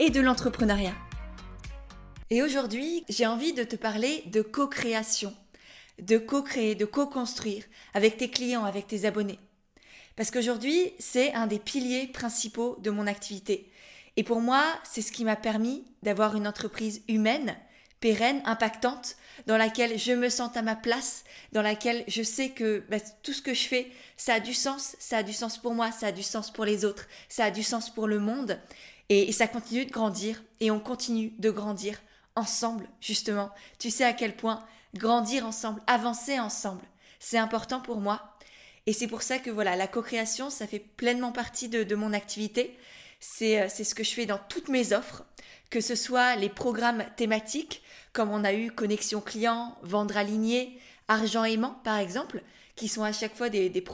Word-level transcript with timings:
et 0.00 0.08
de 0.08 0.20
l'entrepreneuriat. 0.20 0.94
Et 2.30 2.42
aujourd'hui, 2.42 3.04
j'ai 3.10 3.26
envie 3.26 3.52
de 3.52 3.64
te 3.64 3.76
parler 3.76 4.24
de 4.26 4.40
co-création, 4.40 5.34
de 6.00 6.16
co-créer, 6.16 6.74
de 6.74 6.86
co-construire 6.86 7.64
avec 7.92 8.16
tes 8.16 8.30
clients, 8.30 8.64
avec 8.64 8.86
tes 8.86 9.04
abonnés. 9.04 9.38
Parce 10.16 10.30
qu'aujourd'hui, 10.30 10.92
c'est 10.98 11.34
un 11.34 11.46
des 11.46 11.58
piliers 11.58 12.06
principaux 12.06 12.78
de 12.80 12.90
mon 12.90 13.06
activité. 13.06 13.70
Et 14.16 14.24
pour 14.24 14.40
moi, 14.40 14.64
c'est 14.84 15.02
ce 15.02 15.12
qui 15.12 15.24
m'a 15.24 15.36
permis 15.36 15.84
d'avoir 16.02 16.34
une 16.34 16.48
entreprise 16.48 17.02
humaine, 17.06 17.54
pérenne, 18.00 18.40
impactante, 18.46 19.16
dans 19.46 19.58
laquelle 19.58 19.98
je 19.98 20.12
me 20.12 20.30
sens 20.30 20.56
à 20.56 20.62
ma 20.62 20.76
place, 20.76 21.24
dans 21.52 21.62
laquelle 21.62 22.04
je 22.08 22.22
sais 22.22 22.50
que 22.50 22.82
bah, 22.88 22.96
tout 23.22 23.34
ce 23.34 23.42
que 23.42 23.52
je 23.52 23.68
fais, 23.68 23.90
ça 24.16 24.34
a 24.34 24.40
du 24.40 24.54
sens, 24.54 24.96
ça 24.98 25.18
a 25.18 25.22
du 25.22 25.34
sens 25.34 25.58
pour 25.58 25.74
moi, 25.74 25.92
ça 25.92 26.06
a 26.06 26.12
du 26.12 26.22
sens 26.22 26.50
pour 26.50 26.64
les 26.64 26.84
autres, 26.86 27.06
ça 27.28 27.44
a 27.44 27.50
du 27.50 27.62
sens 27.62 27.90
pour 27.90 28.06
le 28.06 28.18
monde. 28.18 28.58
Et, 29.10 29.32
ça 29.32 29.48
continue 29.48 29.84
de 29.84 29.90
grandir, 29.90 30.42
et 30.60 30.70
on 30.70 30.80
continue 30.80 31.32
de 31.38 31.50
grandir 31.50 32.00
ensemble, 32.36 32.88
justement. 33.00 33.50
Tu 33.78 33.90
sais 33.90 34.04
à 34.04 34.12
quel 34.12 34.36
point 34.36 34.64
grandir 34.94 35.44
ensemble, 35.44 35.82
avancer 35.86 36.38
ensemble, 36.38 36.82
c'est 37.18 37.38
important 37.38 37.80
pour 37.80 38.00
moi. 38.00 38.36
Et 38.86 38.92
c'est 38.92 39.08
pour 39.08 39.22
ça 39.22 39.38
que 39.38 39.50
voilà, 39.50 39.76
la 39.76 39.88
co-création, 39.88 40.48
ça 40.48 40.66
fait 40.66 40.78
pleinement 40.78 41.32
partie 41.32 41.68
de, 41.68 41.82
de 41.82 41.94
mon 41.94 42.12
activité. 42.12 42.76
Euh, 43.42 43.66
c'est 43.68 43.84
ce 43.84 43.94
que 43.94 44.04
je 44.04 44.12
fais 44.12 44.26
dans 44.26 44.40
toutes 44.48 44.68
mes 44.68 44.92
offres, 44.92 45.24
que 45.70 45.80
ce 45.80 45.94
soit 45.94 46.36
les 46.36 46.48
programmes 46.48 47.04
thématiques, 47.16 47.82
comme 48.12 48.30
on 48.30 48.44
a 48.44 48.54
eu 48.54 48.70
Connexion 48.70 49.20
Client, 49.20 49.76
Vendre 49.82 50.16
aligné, 50.16 50.78
Argent 51.08 51.44
aimant 51.44 51.80
par 51.84 51.98
exemple, 51.98 52.42
qui 52.76 52.88
sont 52.88 53.02
à 53.02 53.12
chaque 53.12 53.36
fois 53.36 53.50
des, 53.50 53.84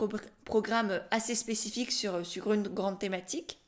programmes 0.45 1.01
assez 1.11 1.35
spécifiques 1.35 1.93
sur, 1.93 2.25
sur 2.25 2.53
une 2.53 2.69
grande 2.69 2.99
thématique, 2.99 3.59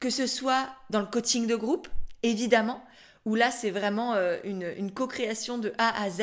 que 0.00 0.10
ce 0.10 0.26
soit 0.26 0.68
dans 0.88 1.00
le 1.00 1.06
coaching 1.06 1.46
de 1.46 1.54
groupe, 1.54 1.86
évidemment, 2.22 2.82
où 3.26 3.34
là 3.34 3.50
c'est 3.50 3.70
vraiment 3.70 4.14
euh, 4.14 4.38
une, 4.44 4.90
co-création 4.90 5.58
de 5.58 5.72
A 5.78 6.02
à 6.02 6.10
Z, 6.10 6.22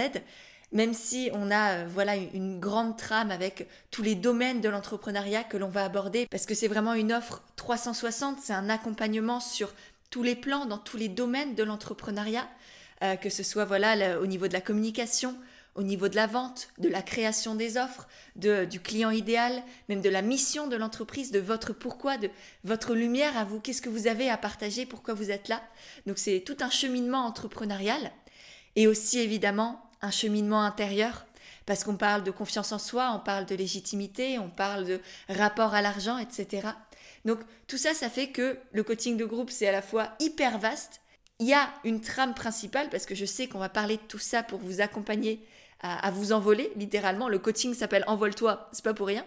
même 0.71 0.93
si 0.93 1.29
on 1.33 1.51
a 1.51 1.71
euh, 1.73 1.85
voilà 1.87 2.15
une 2.15 2.59
grande 2.59 2.97
trame 2.97 3.29
avec 3.31 3.67
tous 3.91 4.01
les 4.01 4.15
domaines 4.15 4.61
de 4.61 4.67
l'entrepreneuriat 4.67 5.43
que 5.43 5.57
l'on 5.57 5.69
va 5.69 5.85
aborder, 5.85 6.25
parce 6.25 6.47
que 6.47 6.55
c'est 6.55 6.67
vraiment 6.67 6.95
une 6.95 7.13
offre 7.13 7.43
360, 7.55 8.39
c'est 8.41 8.53
un 8.53 8.69
accompagnement 8.69 9.39
sur 9.39 9.71
tous 10.09 10.23
les 10.23 10.35
plans, 10.35 10.65
dans 10.65 10.79
tous 10.79 10.97
les 10.97 11.07
domaines 11.07 11.53
de 11.53 11.63
l'entrepreneuriat, 11.63 12.47
euh, 13.03 13.15
que 13.15 13.29
ce 13.29 13.43
soit 13.43 13.65
voilà 13.65 14.19
au 14.19 14.25
niveau 14.25 14.47
de 14.47 14.53
la 14.53 14.61
communication, 14.61 15.35
au 15.77 15.83
niveau 15.83 16.09
de 16.09 16.15
la 16.15 16.27
vente, 16.27 16.69
de 16.79 16.89
la 16.89 17.03
création 17.03 17.53
des 17.55 17.77
offres, 17.77 18.07
de, 18.35 18.65
du 18.65 18.79
client 18.79 19.11
idéal, 19.11 19.63
même 19.89 20.01
de 20.01 20.09
la 20.09 20.23
mission 20.23 20.67
de 20.67 20.75
l'entreprise, 20.75 21.31
de 21.31 21.39
votre 21.39 21.71
pourquoi, 21.71 22.17
de 22.17 22.29
votre 22.63 22.95
lumière 22.95 23.37
à 23.37 23.45
vous, 23.45 23.59
qu'est-ce 23.59 23.83
que 23.83 23.89
vous 23.89 24.07
avez 24.07 24.29
à 24.29 24.37
partager, 24.37 24.87
pourquoi 24.87 25.13
vous 25.13 25.29
êtes 25.29 25.47
là? 25.47 25.61
Donc 26.07 26.17
c'est 26.17 26.41
tout 26.41 26.57
un 26.61 26.71
cheminement 26.71 27.25
entrepreneurial 27.25 28.11
et 28.75 28.87
aussi 28.87 29.19
évidemment 29.19 29.89
un 30.01 30.11
cheminement 30.11 30.63
intérieur 30.63 31.25
parce 31.67 31.83
qu'on 31.83 31.97
parle 31.97 32.23
de 32.23 32.31
confiance 32.31 32.71
en 32.71 32.79
soi, 32.79 33.11
on 33.13 33.19
parle 33.19 33.45
de 33.45 33.53
légitimité, 33.53 34.39
on 34.39 34.49
parle 34.49 34.85
de 34.85 34.99
rapport 35.29 35.75
à 35.75 35.81
l'argent, 35.83 36.17
etc. 36.17 36.69
Donc 37.25 37.39
tout 37.67 37.77
ça, 37.77 37.93
ça 37.93 38.09
fait 38.09 38.29
que 38.29 38.57
le 38.71 38.83
coaching 38.83 39.15
de 39.15 39.25
groupe, 39.25 39.51
c'est 39.51 39.67
à 39.67 39.71
la 39.71 39.81
fois 39.83 40.09
hyper 40.19 40.57
vaste. 40.57 41.01
Il 41.39 41.47
y 41.47 41.53
a 41.53 41.69
une 41.83 42.01
trame 42.01 42.33
principale 42.33 42.89
parce 42.89 43.05
que 43.05 43.13
je 43.13 43.25
sais 43.25 43.47
qu'on 43.47 43.59
va 43.59 43.69
parler 43.69 43.97
de 43.97 44.01
tout 44.07 44.17
ça 44.17 44.41
pour 44.41 44.59
vous 44.59 44.81
accompagner 44.81 45.45
à, 45.79 46.11
vous 46.11 46.31
envoler, 46.31 46.71
littéralement. 46.75 47.29
Le 47.29 47.39
coaching 47.39 47.73
s'appelle 47.73 48.03
Envole-toi, 48.07 48.69
c'est 48.71 48.83
pas 48.83 48.93
pour 48.93 49.07
rien. 49.07 49.25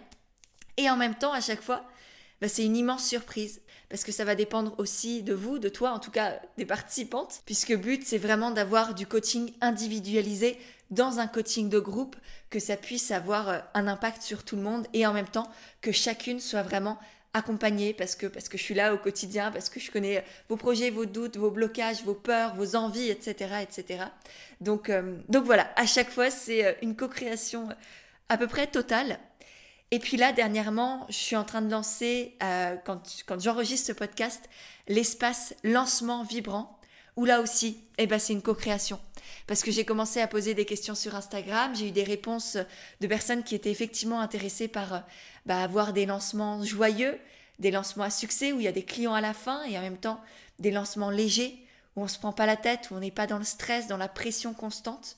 Et 0.77 0.89
en 0.89 0.97
même 0.97 1.15
temps, 1.15 1.33
à 1.33 1.41
chaque 1.41 1.61
fois, 1.61 1.83
bah, 2.41 2.47
c'est 2.47 2.65
une 2.65 2.75
immense 2.75 3.05
surprise 3.05 3.61
parce 3.89 4.03
que 4.05 4.11
ça 4.11 4.23
va 4.23 4.35
dépendre 4.35 4.73
aussi 4.77 5.21
de 5.21 5.33
vous, 5.33 5.59
de 5.59 5.67
toi, 5.67 5.91
en 5.91 5.99
tout 5.99 6.11
cas 6.11 6.39
des 6.57 6.65
participantes, 6.65 7.41
puisque 7.45 7.75
but 7.75 8.03
c'est 8.05 8.17
vraiment 8.17 8.51
d'avoir 8.51 8.95
du 8.95 9.05
coaching 9.05 9.51
individualisé 9.59 10.57
dans 10.91 11.19
un 11.19 11.27
coaching 11.27 11.69
de 11.69 11.79
groupe, 11.79 12.15
que 12.49 12.59
ça 12.59 12.77
puisse 12.77 13.11
avoir 13.11 13.49
euh, 13.49 13.59
un 13.73 13.87
impact 13.87 14.21
sur 14.21 14.43
tout 14.43 14.55
le 14.55 14.61
monde 14.61 14.87
et 14.93 15.05
en 15.05 15.13
même 15.13 15.27
temps 15.27 15.49
que 15.81 15.91
chacune 15.91 16.39
soit 16.39 16.63
vraiment 16.63 16.97
accompagnée 17.33 17.93
parce 17.93 18.15
que 18.15 18.27
parce 18.27 18.49
que 18.49 18.57
je 18.57 18.63
suis 18.63 18.73
là 18.73 18.93
au 18.93 18.97
quotidien, 18.97 19.51
parce 19.51 19.69
que 19.69 19.79
je 19.79 19.91
connais 19.91 20.23
vos 20.49 20.57
projets, 20.57 20.89
vos 20.89 21.05
doutes, 21.05 21.37
vos 21.37 21.51
blocages, 21.51 22.03
vos 22.03 22.13
peurs, 22.13 22.55
vos 22.55 22.75
envies, 22.75 23.09
etc., 23.09 23.55
etc. 23.61 24.05
Donc 24.59 24.89
euh, 24.89 25.17
donc 25.29 25.45
voilà, 25.45 25.71
à 25.75 25.85
chaque 25.85 26.09
fois 26.09 26.29
c'est 26.29 26.65
euh, 26.65 26.73
une 26.81 26.95
co-création 26.95 27.69
à 28.29 28.37
peu 28.37 28.47
près 28.47 28.67
totale 28.67 29.19
et 29.91 29.99
puis 29.99 30.15
là, 30.15 30.31
dernièrement, 30.31 31.05
je 31.09 31.15
suis 31.15 31.35
en 31.35 31.43
train 31.43 31.61
de 31.61 31.69
lancer, 31.69 32.37
euh, 32.41 32.77
quand, 32.85 33.01
quand 33.27 33.39
j'enregistre 33.41 33.87
ce 33.87 33.91
podcast, 33.91 34.49
l'espace 34.87 35.53
lancement 35.63 36.23
vibrant, 36.23 36.79
où 37.15 37.25
là 37.25 37.41
aussi, 37.41 37.83
eh 37.97 38.07
ben, 38.07 38.19
c'est 38.19 38.33
une 38.33 38.41
co-création. 38.41 38.99
Parce 39.47 39.63
que 39.63 39.71
j'ai 39.71 39.85
commencé 39.85 40.21
à 40.21 40.27
poser 40.27 40.53
des 40.53 40.65
questions 40.65 40.95
sur 40.95 41.15
Instagram, 41.15 41.75
j'ai 41.75 41.89
eu 41.89 41.91
des 41.91 42.03
réponses 42.03 42.57
de 42.99 43.07
personnes 43.07 43.43
qui 43.43 43.55
étaient 43.55 43.71
effectivement 43.71 44.21
intéressées 44.21 44.67
par 44.67 44.93
euh, 44.93 44.99
bah, 45.45 45.61
avoir 45.61 45.93
des 45.93 46.05
lancements 46.05 46.63
joyeux, 46.63 47.19
des 47.59 47.71
lancements 47.71 48.03
à 48.03 48.09
succès, 48.09 48.51
où 48.51 48.59
il 48.59 48.63
y 48.63 48.67
a 48.67 48.71
des 48.71 48.85
clients 48.85 49.13
à 49.13 49.21
la 49.21 49.33
fin, 49.33 49.63
et 49.63 49.77
en 49.77 49.81
même 49.81 49.97
temps 49.97 50.21
des 50.59 50.71
lancements 50.71 51.09
légers, 51.09 51.57
où 51.95 52.01
on 52.01 52.05
ne 52.05 52.09
se 52.09 52.19
prend 52.19 52.33
pas 52.33 52.45
la 52.45 52.55
tête, 52.55 52.89
où 52.91 52.95
on 52.95 52.99
n'est 52.99 53.11
pas 53.11 53.27
dans 53.27 53.37
le 53.37 53.43
stress, 53.43 53.87
dans 53.87 53.97
la 53.97 54.07
pression 54.07 54.53
constante. 54.53 55.17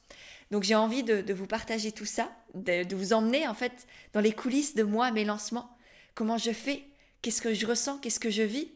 Donc 0.52 0.64
j'ai 0.64 0.76
envie 0.76 1.04
de, 1.04 1.34
vous 1.34 1.48
partager 1.48 1.92
tout 1.92 2.06
ça, 2.06 2.32
de, 2.54 2.96
vous 2.96 3.14
emmener 3.14 3.48
en 3.48 3.54
fait 3.54 3.88
dans 4.14 4.20
les 4.20 4.34
coulisses 4.34 4.76
de 4.76 4.84
moi, 4.84 5.12
mes 5.12 5.26
lancements, 5.26 5.76
comment 6.16 6.38
je 6.38 6.52
fais, 6.52 6.84
qu'est-ce 7.22 7.42
que 7.42 7.54
je 7.54 7.66
ressens, 7.66 7.98
qu'est-ce 8.00 8.20
que 8.20 8.30
je 8.30 8.44
vis? 8.44 8.70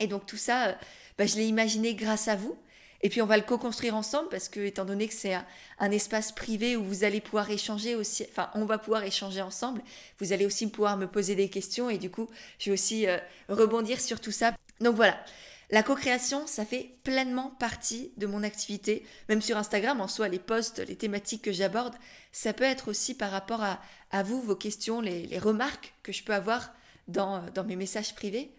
Et 0.00 0.06
donc 0.06 0.26
tout 0.26 0.36
ça, 0.36 0.68
euh, 0.68 0.74
bah, 1.18 1.26
je 1.26 1.36
l'ai 1.36 1.46
imaginé 1.46 1.94
grâce 1.94 2.28
à 2.28 2.36
vous. 2.36 2.56
Et 3.02 3.10
puis 3.10 3.20
on 3.20 3.26
va 3.26 3.36
le 3.36 3.42
co-construire 3.42 3.94
ensemble 3.94 4.30
parce 4.30 4.48
que 4.48 4.60
étant 4.60 4.86
donné 4.86 5.08
que 5.08 5.14
c'est 5.14 5.34
un, 5.78 5.90
espace 5.90 6.32
privé 6.32 6.74
où 6.74 6.82
vous 6.82 7.04
allez 7.04 7.20
pouvoir 7.20 7.50
échanger 7.50 7.96
aussi, 7.96 8.24
enfin 8.30 8.48
on 8.54 8.64
va 8.64 8.78
pouvoir 8.78 9.04
échanger 9.04 9.42
ensemble, 9.42 9.82
vous 10.20 10.32
allez 10.32 10.46
aussi 10.46 10.66
pouvoir 10.70 10.96
me 10.96 11.06
poser 11.06 11.34
des 11.34 11.50
questions 11.50 11.90
et 11.90 11.98
du 11.98 12.10
coup 12.10 12.30
je 12.58 12.70
vais 12.70 12.72
aussi 12.72 13.06
euh, 13.06 13.18
rebondir 13.50 14.00
sur 14.00 14.20
tout 14.20 14.30
ça. 14.30 14.54
Donc 14.80 14.96
voilà, 14.96 15.22
la 15.70 15.82
co-création, 15.82 16.46
ça 16.46 16.64
fait 16.64 16.98
pleinement 17.04 17.50
partie 17.58 18.12
de 18.16 18.26
mon 18.26 18.42
activité. 18.42 19.04
Même 19.28 19.42
sur 19.42 19.56
Instagram, 19.56 20.00
en 20.00 20.08
soi, 20.08 20.28
les 20.28 20.38
posts, 20.38 20.78
les 20.86 20.96
thématiques 20.96 21.42
que 21.42 21.52
j'aborde, 21.52 21.94
ça 22.32 22.52
peut 22.52 22.64
être 22.64 22.88
aussi 22.88 23.14
par 23.14 23.30
rapport 23.30 23.62
à, 23.62 24.22
vous, 24.22 24.40
vos 24.40 24.56
questions, 24.56 25.00
les, 25.00 25.38
remarques 25.38 25.94
que 26.02 26.12
je 26.12 26.22
peux 26.22 26.34
avoir 26.34 26.72
dans, 27.08 27.42
mes 27.66 27.76
messages 27.76 28.14
privés. 28.14 28.50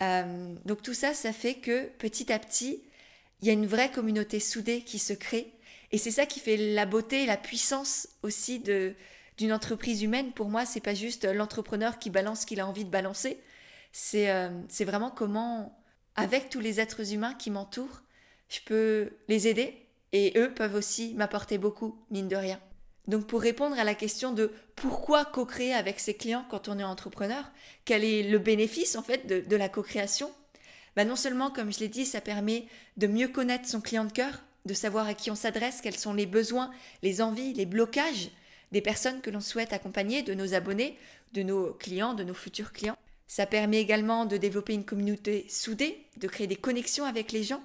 Euh, 0.00 0.54
donc 0.64 0.82
tout 0.82 0.94
ça, 0.94 1.14
ça 1.14 1.32
fait 1.32 1.54
que 1.54 1.88
petit 1.98 2.32
à 2.32 2.38
petit, 2.38 2.82
il 3.40 3.48
y 3.48 3.50
a 3.50 3.52
une 3.52 3.66
vraie 3.66 3.90
communauté 3.90 4.40
soudée 4.40 4.82
qui 4.82 4.98
se 4.98 5.12
crée. 5.12 5.52
Et 5.92 5.98
c'est 5.98 6.10
ça 6.10 6.26
qui 6.26 6.40
fait 6.40 6.56
la 6.56 6.86
beauté 6.86 7.22
et 7.22 7.26
la 7.26 7.36
puissance 7.36 8.08
aussi 8.22 8.58
de, 8.58 8.94
d'une 9.36 9.52
entreprise 9.52 10.02
humaine. 10.02 10.32
Pour 10.32 10.48
moi, 10.48 10.66
c'est 10.66 10.80
pas 10.80 10.94
juste 10.94 11.24
l'entrepreneur 11.24 11.98
qui 11.98 12.10
balance 12.10 12.40
ce 12.40 12.46
qu'il 12.46 12.60
a 12.60 12.66
envie 12.66 12.84
de 12.84 12.90
balancer. 12.90 13.40
C'est, 13.92 14.30
euh, 14.30 14.50
c'est 14.68 14.84
vraiment 14.84 15.10
comment 15.10 15.78
avec 16.16 16.48
tous 16.48 16.60
les 16.60 16.80
êtres 16.80 17.12
humains 17.12 17.34
qui 17.34 17.50
m'entourent, 17.50 18.02
je 18.48 18.60
peux 18.64 19.10
les 19.28 19.48
aider 19.48 19.74
et 20.12 20.32
eux 20.36 20.52
peuvent 20.54 20.74
aussi 20.74 21.14
m'apporter 21.14 21.58
beaucoup, 21.58 21.98
mine 22.10 22.28
de 22.28 22.36
rien. 22.36 22.60
Donc 23.06 23.26
pour 23.26 23.40
répondre 23.40 23.78
à 23.78 23.84
la 23.84 23.94
question 23.94 24.32
de 24.32 24.52
pourquoi 24.76 25.24
co-créer 25.24 25.74
avec 25.74 26.00
ses 26.00 26.14
clients 26.14 26.44
quand 26.50 26.68
on 26.68 26.78
est 26.78 26.84
entrepreneur, 26.84 27.44
quel 27.84 28.04
est 28.04 28.22
le 28.22 28.38
bénéfice 28.38 28.96
en 28.96 29.02
fait 29.02 29.26
de, 29.26 29.56
la 29.56 29.68
co-création? 29.68 30.30
Bah 30.96 31.04
Non 31.04 31.16
seulement, 31.16 31.50
comme 31.50 31.72
je 31.72 31.80
l'ai 31.80 31.88
dit, 31.88 32.06
ça 32.06 32.20
permet 32.20 32.66
de 32.96 33.06
mieux 33.06 33.28
connaître 33.28 33.68
son 33.68 33.80
client 33.80 34.04
de 34.04 34.12
cœur, 34.12 34.42
de 34.64 34.74
savoir 34.74 35.06
à 35.06 35.14
qui 35.14 35.30
on 35.30 35.34
s'adresse, 35.34 35.80
quels 35.82 35.96
sont 35.96 36.14
les 36.14 36.26
besoins, 36.26 36.70
les 37.02 37.20
envies, 37.20 37.52
les 37.52 37.66
blocages 37.66 38.30
des 38.72 38.80
personnes 38.80 39.20
que 39.20 39.30
l'on 39.30 39.40
souhaite 39.40 39.72
accompagner, 39.72 40.22
de 40.22 40.34
nos 40.34 40.54
abonnés, 40.54 40.96
de 41.32 41.42
nos 41.42 41.74
clients, 41.74 42.14
de 42.14 42.24
nos 42.24 42.34
futurs 42.34 42.72
clients. 42.72 42.96
Ça 43.26 43.46
permet 43.46 43.80
également 43.80 44.24
de 44.24 44.36
développer 44.36 44.74
une 44.74 44.84
communauté 44.84 45.46
soudée, 45.48 46.06
de 46.16 46.28
créer 46.28 46.46
des 46.46 46.56
connexions 46.56 47.04
avec 47.04 47.32
les 47.32 47.42
gens, 47.42 47.62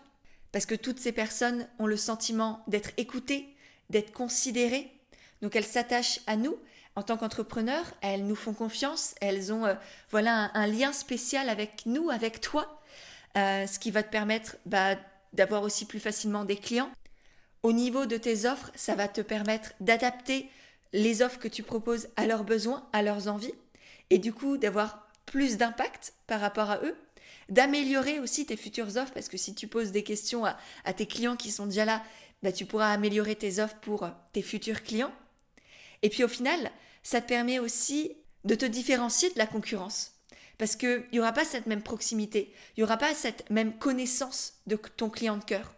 parce 0.51 0.65
que 0.65 0.75
toutes 0.75 0.99
ces 0.99 1.11
personnes 1.11 1.67
ont 1.79 1.87
le 1.87 1.97
sentiment 1.97 2.63
d'être 2.67 2.91
écoutées, 2.97 3.47
d'être 3.89 4.11
considérées. 4.11 4.91
Donc 5.41 5.55
elles 5.55 5.65
s'attachent 5.65 6.19
à 6.27 6.35
nous 6.35 6.57
en 6.95 7.03
tant 7.03 7.17
qu'entrepreneurs, 7.17 7.85
elles 8.01 8.25
nous 8.25 8.35
font 8.35 8.53
confiance, 8.53 9.15
elles 9.21 9.53
ont 9.53 9.65
euh, 9.65 9.75
voilà 10.11 10.51
un, 10.53 10.67
lien 10.67 10.91
spécial 10.91 11.47
avec 11.47 11.85
nous, 11.85 12.09
avec 12.09 12.41
toi. 12.41 12.81
euh, 13.37 13.67
ce 13.67 13.79
qui 13.79 13.91
va 13.91 14.03
te 14.03 14.09
permettre 14.09 14.57
bah, 14.65 14.95
d'avoir 15.33 15.63
aussi 15.63 15.85
plus 15.85 15.99
facilement 15.99 16.43
des 16.45 16.57
clients. 16.57 16.91
Au 17.61 17.71
niveau 17.71 18.05
de 18.05 18.17
tes 18.17 18.45
offres, 18.45 18.71
ça 18.75 18.95
va 18.95 19.07
te 19.07 19.21
permettre 19.21 19.73
d'adapter 19.79 20.49
les 20.93 21.21
offres 21.21 21.39
que 21.39 21.47
tu 21.47 21.61
proposes 21.61 22.07
à 22.15 22.25
leurs 22.25 22.43
besoins, 22.43 22.87
à 22.93 23.03
leurs 23.03 23.27
envies, 23.27 23.53
et 24.09 24.17
du 24.17 24.33
coup 24.33 24.57
d'avoir 24.57 25.07
plus 25.25 25.57
d'impact 25.57 26.13
par 26.25 26.39
rapport 26.39 26.71
à 26.71 26.79
eux, 26.83 26.95
d'améliorer 27.49 28.19
aussi 28.19 28.45
tes 28.45 28.57
futures 28.57 28.97
offres, 28.97 29.13
parce 29.13 29.29
que 29.29 29.37
si 29.37 29.53
tu 29.53 29.67
poses 29.67 29.91
des 29.91 30.03
questions 30.03 30.45
à, 30.45 30.57
tes 30.93 31.05
clients 31.05 31.35
qui 31.35 31.51
sont 31.51 31.65
déjà 31.65 31.85
là, 31.85 32.03
bah, 32.41 32.51
tu 32.51 32.65
pourras 32.65 32.91
améliorer 32.91 33.35
tes 33.35 33.59
offres 33.59 33.77
pour 33.81 34.09
tes 34.33 34.41
futurs 34.41 34.83
clients. 34.83 35.13
Et 36.01 36.09
puis 36.09 36.23
au 36.23 36.27
final, 36.27 36.71
ça 37.03 37.21
te 37.21 37.27
permet 37.27 37.59
aussi 37.59 38.13
de 38.45 38.55
te 38.55 38.65
différencier 38.65 39.29
de 39.29 39.37
la 39.37 39.47
concurrence. 39.47 40.13
Parce 40.57 40.75
qu'il 40.75 41.05
n'y 41.13 41.19
aura 41.19 41.31
pas 41.31 41.45
cette 41.45 41.67
même 41.67 41.81
proximité, 41.81 42.53
il 42.75 42.81
n'y 42.81 42.83
aura 42.83 42.97
pas 42.97 43.13
cette 43.13 43.49
même 43.49 43.77
connaissance 43.77 44.55
de 44.67 44.75
ton 44.75 45.09
client 45.09 45.37
de 45.37 45.43
cœur. 45.43 45.73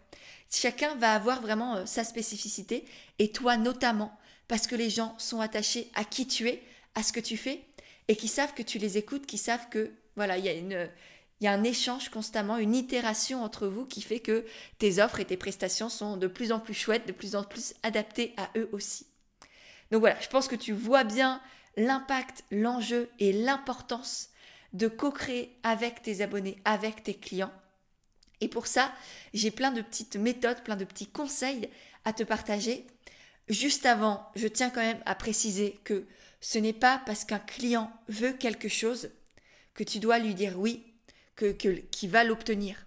Chacun 0.50 0.94
va 0.96 1.14
avoir 1.14 1.40
vraiment 1.40 1.76
euh, 1.76 1.86
sa 1.86 2.04
spécificité, 2.04 2.84
et 3.18 3.30
toi 3.30 3.56
notamment, 3.56 4.12
parce 4.48 4.66
que 4.66 4.74
les 4.74 4.90
gens 4.90 5.14
sont 5.18 5.40
attachés 5.40 5.90
à 5.94 6.04
qui 6.04 6.26
tu 6.26 6.48
es, 6.48 6.62
à 6.94 7.02
ce 7.02 7.12
que 7.12 7.20
tu 7.20 7.36
fais, 7.36 7.64
et 8.08 8.16
qui 8.16 8.28
savent 8.28 8.54
que 8.54 8.62
tu 8.62 8.78
les 8.78 8.98
écoutes, 8.98 9.24
qui 9.24 9.38
savent 9.38 9.68
que 9.70 9.92
voilà, 10.16 10.36
il 10.36 10.44
y 10.44 10.48
a 10.48 10.52
une, 10.52 10.90
il 11.40 11.44
y 11.44 11.48
a 11.48 11.52
un 11.52 11.64
échange 11.64 12.08
constamment, 12.10 12.58
une 12.58 12.74
itération 12.74 13.42
entre 13.42 13.66
vous 13.66 13.86
qui 13.86 14.02
fait 14.02 14.20
que 14.20 14.44
tes 14.78 15.02
offres 15.02 15.20
et 15.20 15.24
tes 15.24 15.36
prestations 15.36 15.88
sont 15.88 16.16
de 16.16 16.26
plus 16.26 16.52
en 16.52 16.60
plus 16.60 16.74
chouettes, 16.74 17.06
de 17.06 17.12
plus 17.12 17.34
en 17.34 17.44
plus 17.44 17.74
adaptées 17.82 18.34
à 18.36 18.50
eux 18.56 18.68
aussi. 18.72 19.06
Donc 19.92 20.00
voilà, 20.00 20.18
je 20.20 20.28
pense 20.28 20.48
que 20.48 20.56
tu 20.56 20.72
vois 20.72 21.04
bien 21.04 21.40
l'impact, 21.76 22.44
l'enjeu 22.50 23.10
et 23.18 23.32
l'importance 23.32 24.30
de 24.72 24.88
co-créer 24.88 25.54
avec 25.62 26.02
tes 26.02 26.22
abonnés, 26.22 26.56
avec 26.64 27.02
tes 27.02 27.14
clients. 27.14 27.52
Et 28.40 28.48
pour 28.48 28.66
ça, 28.66 28.90
j'ai 29.34 29.50
plein 29.50 29.70
de 29.70 29.82
petites 29.82 30.16
méthodes, 30.16 30.64
plein 30.64 30.76
de 30.76 30.86
petits 30.86 31.06
conseils 31.06 31.68
à 32.06 32.14
te 32.14 32.22
partager. 32.22 32.86
Juste 33.48 33.84
avant, 33.84 34.26
je 34.34 34.48
tiens 34.48 34.70
quand 34.70 34.80
même 34.80 35.02
à 35.04 35.14
préciser 35.14 35.78
que 35.84 36.06
ce 36.40 36.58
n'est 36.58 36.72
pas 36.72 37.02
parce 37.04 37.26
qu'un 37.26 37.38
client 37.38 37.92
veut 38.08 38.32
quelque 38.32 38.68
chose 38.68 39.10
que 39.74 39.84
tu 39.84 39.98
dois 39.98 40.18
lui 40.18 40.34
dire 40.34 40.58
oui, 40.58 40.82
que, 41.36 41.52
qu'il 41.52 42.10
va 42.10 42.24
l'obtenir. 42.24 42.86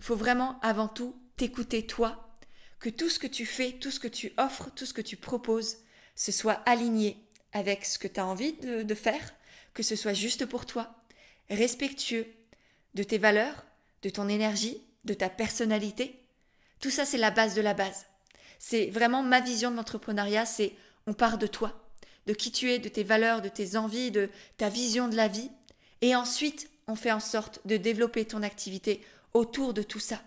Il 0.00 0.04
faut 0.04 0.16
vraiment 0.16 0.58
avant 0.62 0.88
tout 0.88 1.14
t'écouter 1.36 1.86
toi, 1.86 2.34
que 2.80 2.88
tout 2.90 3.08
ce 3.08 3.20
que 3.20 3.28
tu 3.28 3.46
fais, 3.46 3.72
tout 3.72 3.92
ce 3.92 4.00
que 4.00 4.08
tu 4.08 4.32
offres, 4.36 4.70
tout 4.74 4.84
ce 4.84 4.94
que 4.94 5.00
tu 5.00 5.16
proposes, 5.16 5.76
ce 6.20 6.32
soit 6.32 6.60
aligné 6.66 7.16
avec 7.54 7.86
ce 7.86 7.98
que 7.98 8.06
tu 8.06 8.20
as 8.20 8.26
envie 8.26 8.52
de, 8.52 8.94
faire, 8.94 9.32
que 9.72 9.82
ce 9.82 9.96
soit 9.96 10.12
juste 10.12 10.44
pour 10.44 10.66
toi, 10.66 10.94
respectueux 11.48 12.26
de 12.92 13.02
tes 13.02 13.16
valeurs, 13.16 13.64
de 14.02 14.10
ton 14.10 14.28
énergie, 14.28 14.82
de 15.06 15.14
ta 15.14 15.30
personnalité. 15.30 16.20
Tout 16.78 16.90
ça, 16.90 17.06
c'est 17.06 17.16
la 17.16 17.30
base 17.30 17.54
de 17.54 17.62
la 17.62 17.72
base. 17.72 18.04
C'est 18.58 18.90
vraiment 18.90 19.22
ma 19.22 19.40
vision 19.40 19.70
de 19.70 19.76
l'entrepreneuriat, 19.76 20.44
c'est 20.44 20.74
on 21.06 21.14
part 21.14 21.38
de 21.38 21.46
toi, 21.46 21.90
de 22.26 22.34
qui 22.34 22.52
tu 22.52 22.70
es, 22.70 22.78
de 22.78 22.90
tes 22.90 23.02
valeurs, 23.02 23.40
de 23.40 23.48
tes 23.48 23.78
envies, 23.78 24.10
de 24.10 24.28
ta 24.58 24.68
vision 24.68 25.08
de 25.08 25.16
la 25.16 25.26
vie. 25.26 25.50
Et 26.02 26.14
ensuite, 26.14 26.68
on 26.86 26.96
fait 26.96 27.12
en 27.12 27.20
sorte 27.20 27.60
de 27.64 27.78
développer 27.78 28.26
ton 28.26 28.42
activité 28.42 29.02
autour 29.32 29.72
de 29.72 29.82
tout 29.82 30.00
ça. 30.00 30.20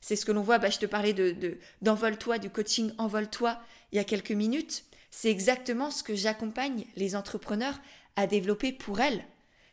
C'est 0.00 0.16
ce 0.16 0.24
que 0.24 0.32
l'on 0.32 0.42
voit, 0.42 0.56
bah, 0.56 0.70
je 0.70 0.78
te 0.78 0.86
parlais 0.86 1.12
de, 1.12 1.58
d'envole-toi, 1.82 2.38
du 2.38 2.48
coaching 2.48 2.92
envole-toi 2.96 3.60
il 3.92 3.96
y 3.96 3.98
a 3.98 4.04
quelques 4.04 4.32
minutes. 4.32 4.84
C'est 5.10 5.30
exactement 5.30 5.90
ce 5.90 6.02
que 6.02 6.14
j'accompagne 6.14 6.84
les 6.96 7.16
entrepreneurs 7.16 7.80
à 8.16 8.26
développer 8.26 8.72
pour 8.72 9.00
elles. 9.00 9.24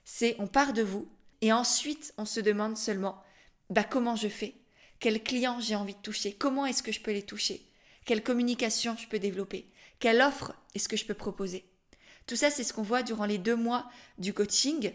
C'est 0.04 0.36
on 0.40 0.48
part 0.48 0.74
de 0.74 0.84
vous 0.84 1.08
et 1.42 1.52
ensuite 1.52 2.14
on 2.18 2.26
se 2.26 2.40
demande 2.40 2.78
seulement 2.78 3.22
bah, 3.70 3.84
comment 3.84 4.16
je 4.16 4.28
fais? 4.28 4.56
Quels 5.00 5.22
clients 5.22 5.60
j'ai 5.60 5.76
envie 5.76 5.96
de 5.96 6.00
toucher? 6.00 6.34
Comment 6.34 6.66
est-ce 6.66 6.84
que 6.84 6.92
je 6.92 7.02
peux 7.02 7.12
les 7.12 7.24
toucher? 7.24 7.66
Quelle 8.06 8.24
communication 8.24 8.96
je 8.98 9.08
peux 9.08 9.20
développer? 9.20 9.68
Quelle 10.00 10.22
offre 10.22 10.54
est-ce 10.74 10.88
que 10.88 10.98
je 10.98 11.06
peux 11.06 11.14
proposer? 11.14 11.66
Tout 12.28 12.36
ça, 12.36 12.50
c'est 12.50 12.64
ce 12.64 12.74
qu'on 12.74 12.84
voit 12.84 13.04
durant 13.04 13.26
les 13.26 13.38
deux 13.38 13.56
mois 13.56 13.90
du 14.18 14.34
coaching. 14.34 14.92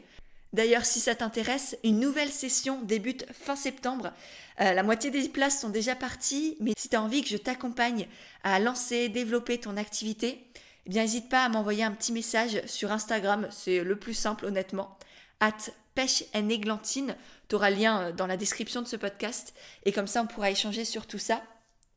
D'ailleurs, 0.52 0.84
si 0.84 1.00
ça 1.00 1.14
t'intéresse, 1.14 1.76
une 1.84 2.00
nouvelle 2.00 2.30
session 2.30 2.82
débute 2.82 3.24
fin 3.32 3.56
septembre. 3.56 4.12
Euh, 4.60 4.72
la 4.74 4.82
moitié 4.82 5.10
des 5.10 5.28
places 5.28 5.60
sont 5.60 5.70
déjà 5.70 5.94
parties, 5.94 6.56
mais 6.60 6.72
si 6.76 6.88
tu 6.88 6.96
as 6.96 7.02
envie 7.02 7.22
que 7.22 7.28
je 7.28 7.36
t'accompagne 7.36 8.06
à 8.42 8.58
lancer, 8.58 9.08
développer 9.08 9.58
ton 9.58 9.76
activité, 9.76 10.44
eh 10.86 10.90
bien 10.90 11.02
n'hésite 11.02 11.28
pas 11.28 11.44
à 11.44 11.48
m'envoyer 11.48 11.82
un 11.82 11.92
petit 11.92 12.12
message 12.12 12.60
sur 12.66 12.92
Instagram, 12.92 13.48
c'est 13.50 13.82
le 13.82 13.96
plus 13.96 14.14
simple 14.14 14.44
honnêtement, 14.44 14.98
at 15.40 15.56
pêche 15.94 16.24
églantine. 16.34 17.16
Tu 17.48 17.56
auras 17.56 17.70
le 17.70 17.76
lien 17.76 18.00
euh, 18.02 18.12
dans 18.12 18.26
la 18.26 18.36
description 18.36 18.82
de 18.82 18.86
ce 18.86 18.96
podcast 18.96 19.54
et 19.84 19.92
comme 19.92 20.06
ça 20.06 20.22
on 20.22 20.26
pourra 20.26 20.50
échanger 20.50 20.84
sur 20.84 21.06
tout 21.06 21.18
ça. 21.18 21.42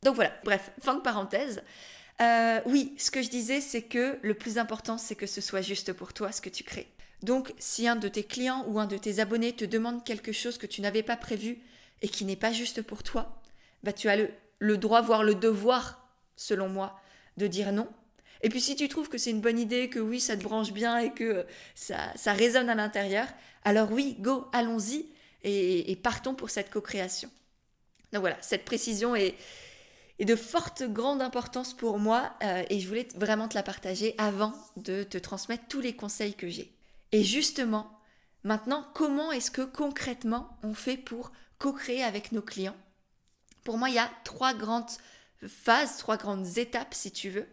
Donc 0.04 0.16
voilà, 0.16 0.32
bref, 0.44 0.72
fin 0.82 0.96
de 0.96 1.02
parenthèse. 1.02 1.64
Euh, 2.22 2.60
oui, 2.66 2.94
ce 2.98 3.12
que 3.12 3.22
je 3.22 3.30
disais, 3.30 3.62
c'est 3.62 3.82
que 3.82 4.20
le 4.22 4.34
plus 4.34 4.58
important, 4.58 4.98
c'est 4.98 5.16
que 5.16 5.26
ce 5.26 5.42
soit 5.42 5.62
juste 5.62 5.94
pour 5.94 6.14
toi 6.14 6.32
ce 6.32 6.42
que 6.42 6.50
tu 6.50 6.64
crées. 6.64 6.88
Donc, 7.24 7.54
si 7.58 7.88
un 7.88 7.96
de 7.96 8.08
tes 8.08 8.24
clients 8.24 8.66
ou 8.68 8.80
un 8.80 8.86
de 8.86 8.98
tes 8.98 9.20
abonnés 9.20 9.54
te 9.54 9.66
demande 9.66 10.04
quelque 10.04 10.32
chose 10.32 10.58
que 10.58 10.68
tu 10.68 10.82
n'avais 10.82 11.04
pas 11.04 11.16
prévu 11.16 11.60
et 12.02 12.10
qui 12.10 12.26
n'est 12.26 12.36
pas 12.36 12.52
juste 12.52 12.82
pour 12.82 13.04
toi, 13.04 13.42
bah 13.84 13.94
tu 13.94 14.10
as 14.10 14.18
le, 14.60 14.78
droit, 14.78 15.02
voire 15.02 15.24
le 15.24 15.36
devoir, 15.36 16.08
selon 16.36 16.70
moi, 16.70 17.00
de 17.38 17.48
dire 17.48 17.72
non. 17.72 17.88
Et 18.42 18.50
puis 18.50 18.62
si 18.62 18.76
tu 18.76 18.88
trouves 18.90 19.10
que 19.10 19.18
c'est 19.18 19.30
une 19.30 19.42
bonne 19.42 19.60
idée, 19.60 19.90
que 19.90 20.00
oui, 20.00 20.20
ça 20.20 20.36
te 20.36 20.44
branche 20.44 20.74
bien 20.74 20.98
et 20.98 21.14
que 21.14 21.46
ça, 21.76 21.98
ça 22.16 22.34
résonne 22.34 22.70
à 22.70 22.76
l'intérieur, 22.76 23.28
alors 23.64 23.92
oui, 23.92 24.18
go, 24.20 24.48
allons-y 24.52 25.08
et, 25.44 25.96
partons 26.02 26.36
pour 26.36 26.50
cette 26.50 26.70
co-création. 26.70 27.30
Donc 28.12 28.22
voilà, 28.22 28.38
cette 28.42 28.66
précision 28.66 29.16
est, 29.16 29.36
de 30.20 30.36
forte 30.36 30.84
grande 30.84 31.22
importance 31.22 31.74
pour 31.74 32.00
moi 32.00 32.34
euh, 32.44 32.64
et 32.70 32.80
je 32.80 32.88
voulais 32.88 33.08
vraiment 33.16 33.50
te 33.50 33.56
la 33.56 33.64
partager 33.64 34.16
avant 34.18 34.54
de 34.78 35.04
te 35.04 35.18
transmettre 35.18 35.66
tous 35.68 35.82
les 35.82 35.96
conseils 35.96 36.34
que 36.34 36.48
j'ai. 36.48 36.72
Et 37.12 37.24
justement, 37.24 38.00
maintenant, 38.44 38.88
comment 38.94 39.34
est-ce 39.34 39.52
que 39.52 39.64
concrètement 39.64 40.58
on 40.64 40.74
fait 40.74 40.96
pour 40.96 41.34
co-créer 41.60 42.04
avec 42.04 42.32
nos 42.32 42.42
clients 42.42 42.76
Pour 43.64 43.78
moi, 43.78 43.90
il 43.90 43.96
y 43.96 44.00
a 44.00 44.12
trois 44.24 44.54
grandes 44.54 44.90
phases, 45.48 45.98
trois 45.98 46.18
grandes 46.18 46.58
étapes 46.58 46.94
si 46.94 47.12
tu 47.12 47.30
veux. 47.30 47.48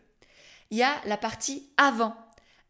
Il 0.70 0.78
y 0.78 0.82
a 0.82 1.00
la 1.04 1.16
partie 1.16 1.68
avant, 1.76 2.14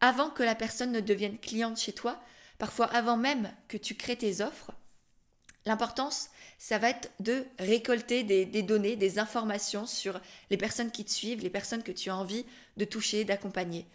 avant 0.01 0.31
que 0.31 0.43
la 0.43 0.55
personne 0.55 0.93
ne 0.93 1.01
devienne 1.01 1.39
cliente 1.39 1.79
chez 1.79 1.93
toi, 1.93 2.21
parfois 2.59 2.87
avant 2.87 3.17
même 3.17 3.53
que 3.69 3.77
tu 3.77 3.95
crées 3.95 4.17
tes 4.17 4.41
offres. 4.41 4.73
L'importance, 5.67 6.31
ça 6.59 6.79
va 6.79 6.91
être 6.91 7.11
de 7.21 7.45
récolter 7.59 8.23
des, 8.23 8.63
données, 8.63 8.97
des 8.97 9.19
informations 9.19 9.87
sur 9.87 10.19
les 10.49 10.57
personnes 10.57 10.91
qui 10.91 11.05
te 11.05 11.11
suivent, 11.11 11.43
les 11.43 11.51
personnes 11.51 11.83
que 11.83 11.93
tu 11.93 12.09
as 12.09 12.17
envie 12.17 12.47
de 12.79 12.85
toucher, 12.87 13.25
d'accompagner. 13.25 13.87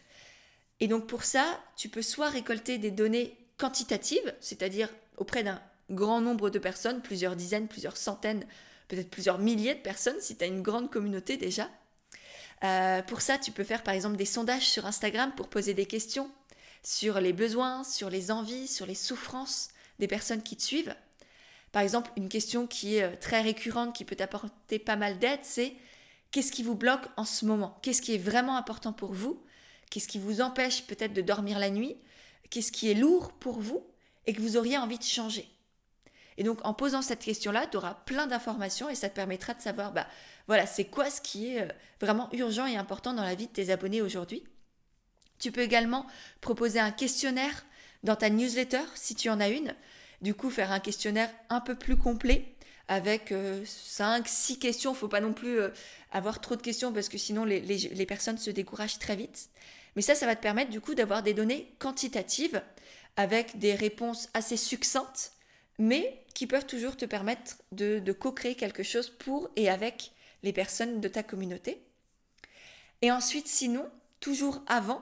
Et 0.79 0.87
donc 0.87 1.07
pour 1.07 1.23
ça, 1.23 1.59
tu 1.75 1.89
peux 1.89 2.01
soit 2.01 2.29
récolter 2.29 2.77
des 2.77 2.91
données 2.91 3.35
quantitatives, 3.57 4.33
c'est-à-dire 4.41 4.89
auprès 5.17 5.43
d'un 5.43 5.61
grand 5.89 6.21
nombre 6.21 6.49
de 6.49 6.59
personnes, 6.59 7.01
plusieurs 7.01 7.35
dizaines, 7.35 7.67
plusieurs 7.67 7.97
centaines, 7.97 8.45
peut-être 8.87 9.09
plusieurs 9.09 9.39
milliers 9.39 9.75
de 9.75 9.79
personnes, 9.79 10.19
si 10.19 10.35
tu 10.35 10.43
as 10.43 10.47
une 10.47 10.61
grande 10.61 10.89
communauté 10.89 11.37
déjà. 11.37 11.69
Euh, 12.63 13.01
pour 13.01 13.21
ça, 13.21 13.37
tu 13.37 13.51
peux 13.51 13.63
faire 13.63 13.83
par 13.83 13.93
exemple 13.93 14.15
des 14.15 14.25
sondages 14.25 14.67
sur 14.67 14.85
Instagram 14.85 15.31
pour 15.35 15.49
poser 15.49 15.73
des 15.73 15.85
questions 15.85 16.31
sur 16.83 17.19
les 17.19 17.33
besoins, 17.33 17.83
sur 17.83 18.09
les 18.09 18.31
envies, 18.31 18.67
sur 18.67 18.85
les 18.85 18.95
souffrances 18.95 19.69
des 19.99 20.07
personnes 20.07 20.43
qui 20.43 20.55
te 20.55 20.61
suivent. 20.61 20.95
Par 21.71 21.81
exemple, 21.81 22.11
une 22.15 22.29
question 22.29 22.67
qui 22.67 22.95
est 22.95 23.03
euh, 23.03 23.15
très 23.19 23.41
récurrente, 23.41 23.95
qui 23.95 24.05
peut 24.05 24.15
t'apporter 24.15 24.79
pas 24.79 24.95
mal 24.95 25.17
d'aide, 25.17 25.39
c'est 25.43 25.73
qu'est-ce 26.31 26.51
qui 26.51 26.63
vous 26.63 26.75
bloque 26.75 27.07
en 27.17 27.25
ce 27.25 27.45
moment? 27.45 27.79
Qu'est-ce 27.81 28.01
qui 28.01 28.13
est 28.13 28.19
vraiment 28.19 28.55
important 28.55 28.93
pour 28.93 29.13
vous? 29.13 29.43
Qu'est-ce 29.89 30.07
qui 30.07 30.19
vous 30.19 30.41
empêche 30.41 30.83
peut-être 30.83 31.13
de 31.13 31.21
dormir 31.21 31.59
la 31.59 31.69
nuit? 31.69 31.97
Qu'est-ce 32.49 32.71
qui 32.71 32.89
est 32.89 32.95
lourd 32.95 33.31
pour 33.33 33.59
vous 33.59 33.83
et 34.27 34.33
que 34.33 34.41
vous 34.41 34.55
auriez 34.55 34.77
envie 34.77 34.99
de 34.99 35.03
changer? 35.03 35.47
Et 36.37 36.43
donc 36.43 36.59
en 36.65 36.73
posant 36.73 37.01
cette 37.01 37.19
question-là, 37.19 37.67
tu 37.67 37.77
auras 37.77 37.93
plein 38.05 38.27
d'informations 38.27 38.89
et 38.89 38.95
ça 38.95 39.09
te 39.09 39.15
permettra 39.15 39.53
de 39.53 39.61
savoir, 39.61 39.93
bah 39.93 40.07
voilà, 40.47 40.65
c'est 40.65 40.85
quoi 40.85 41.09
ce 41.09 41.21
qui 41.21 41.47
est 41.47 41.61
euh, 41.61 41.67
vraiment 42.01 42.29
urgent 42.33 42.65
et 42.65 42.75
important 42.75 43.13
dans 43.13 43.23
la 43.23 43.35
vie 43.35 43.47
de 43.47 43.51
tes 43.51 43.71
abonnés 43.71 44.01
aujourd'hui. 44.01 44.43
Tu 45.39 45.51
peux 45.51 45.61
également 45.61 46.05
proposer 46.41 46.79
un 46.79 46.91
questionnaire 46.91 47.65
dans 48.03 48.15
ta 48.15 48.29
newsletter 48.29 48.83
si 48.95 49.15
tu 49.15 49.29
en 49.29 49.39
as 49.39 49.49
une. 49.49 49.75
Du 50.21 50.33
coup, 50.33 50.49
faire 50.49 50.71
un 50.71 50.79
questionnaire 50.79 51.29
un 51.49 51.61
peu 51.61 51.75
plus 51.75 51.97
complet 51.97 52.55
avec 52.87 53.29
5, 53.29 53.33
euh, 53.33 54.23
6 54.25 54.59
questions. 54.59 54.93
Il 54.93 54.97
faut 54.97 55.07
pas 55.07 55.21
non 55.21 55.33
plus 55.33 55.59
euh, 55.59 55.69
avoir 56.11 56.39
trop 56.39 56.55
de 56.55 56.61
questions 56.61 56.93
parce 56.93 57.09
que 57.09 57.17
sinon 57.17 57.45
les, 57.45 57.59
les, 57.59 58.05
personnes 58.05 58.37
se 58.37 58.49
découragent 58.49 58.99
très 58.99 59.15
vite. 59.15 59.49
Mais 59.95 60.01
ça, 60.01 60.15
ça 60.15 60.25
va 60.25 60.35
te 60.35 60.41
permettre 60.41 60.71
du 60.71 60.81
coup 60.81 60.93
d'avoir 60.93 61.23
des 61.23 61.33
données 61.33 61.73
quantitatives 61.79 62.61
avec 63.17 63.57
des 63.57 63.75
réponses 63.75 64.29
assez 64.33 64.57
succinctes, 64.57 65.31
mais 65.77 66.23
qui 66.33 66.47
peuvent 66.47 66.65
toujours 66.65 66.97
te 66.97 67.05
permettre 67.05 67.57
de, 67.71 68.11
co-créer 68.11 68.55
quelque 68.55 68.83
chose 68.83 69.09
pour 69.09 69.49
et 69.55 69.69
avec 69.69 70.11
les 70.43 70.53
personnes 70.53 71.01
de 71.01 71.07
ta 71.07 71.23
communauté. 71.23 71.81
Et 73.01 73.11
ensuite, 73.11 73.47
sinon, 73.47 73.89
toujours 74.19 74.63
avant, 74.67 75.01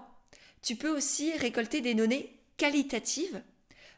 tu 0.62 0.76
peux 0.76 0.96
aussi 0.96 1.36
récolter 1.38 1.82
des 1.82 1.96
données 1.96 2.40
qualitatives. 2.58 3.42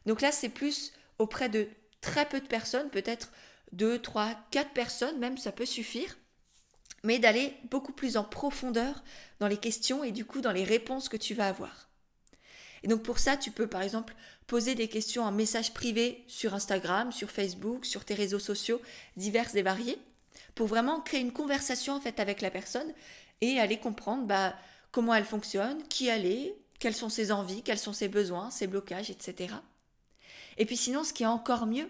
Donc 0.05 0.22
là, 0.22 0.32
c'est 0.32 0.50
plus 0.50 0.94
auprès 1.20 1.50
de 1.50 1.67
très 2.01 2.27
peu 2.27 2.39
de 2.39 2.48
personnes, 2.48 2.89
peut-être 2.89 3.32
2, 3.72 4.00
3, 4.00 4.36
4 4.51 4.72
personnes 4.72 5.20
même, 5.20 5.38
ça 5.38 5.51
peut 5.51 5.65
suffire, 5.65 6.17
mais 7.03 7.20
d'aller 7.20 7.53
beaucoup 7.70 7.94
plus 7.94 8.17
en 8.17 8.24
profondeur 8.24 9.03
dans 9.39 9.48
les 9.48 9.58
questions 9.58 10.03
et 10.03 10.12
du 10.12 10.25
coup 10.25 10.41
dans 10.41 10.51
les 10.51 10.63
réponses 10.63 11.10
que 11.10 11.17
tu 11.17 11.34
vas 11.34 11.48
avoir. 11.48 11.89
Et 12.84 12.88
donc 12.88 13.03
pour 13.03 13.20
ça, 13.20 13.38
tu 13.38 13.51
peux 13.51 13.67
par 13.67 13.82
exemple 13.82 14.15
poser 14.47 14.75
des 14.75 14.87
questions 14.87 15.23
en 15.23 15.31
message 15.31 15.73
privé 15.73 16.23
sur 16.27 16.53
Instagram, 16.53 17.11
sur 17.11 17.31
Facebook, 17.31 17.85
sur 17.85 18.05
tes 18.05 18.13
réseaux 18.13 18.39
sociaux 18.39 18.81
divers 19.17 19.55
et 19.55 19.61
variés, 19.61 19.97
pour 20.53 20.67
vraiment 20.67 21.01
créer 21.01 21.21
une 21.21 21.33
conversation 21.33 21.99
avec 22.17 22.41
la 22.41 22.51
personne 22.51 22.93
et 23.41 23.59
aller 23.59 23.77
comprendre 23.77 24.25
bah, 24.25 24.55
comment 24.91 25.13
elle 25.13 25.25
fonctionne, 25.25 25.83
qui 25.89 26.07
elle 26.07 26.25
est, 26.25 26.55
quelles 26.79 26.95
sont 26.95 27.09
ses 27.09 27.31
envies, 27.31 27.63
quels 27.63 27.79
sont 27.79 27.93
ses 27.93 28.07
besoins, 28.07 28.51
ses 28.51 28.67
blocages, 28.67 29.09
etc. 29.09 29.53
Et 30.57 30.65
puis 30.65 30.77
sinon, 30.77 31.03
ce 31.03 31.13
qui 31.13 31.23
est 31.23 31.27
encore 31.27 31.65
mieux, 31.65 31.89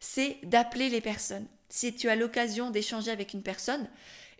c'est 0.00 0.38
d'appeler 0.42 0.88
les 0.88 1.00
personnes. 1.00 1.46
Si 1.68 1.94
tu 1.94 2.08
as 2.08 2.16
l'occasion 2.16 2.70
d'échanger 2.70 3.10
avec 3.10 3.34
une 3.34 3.42
personne, 3.42 3.88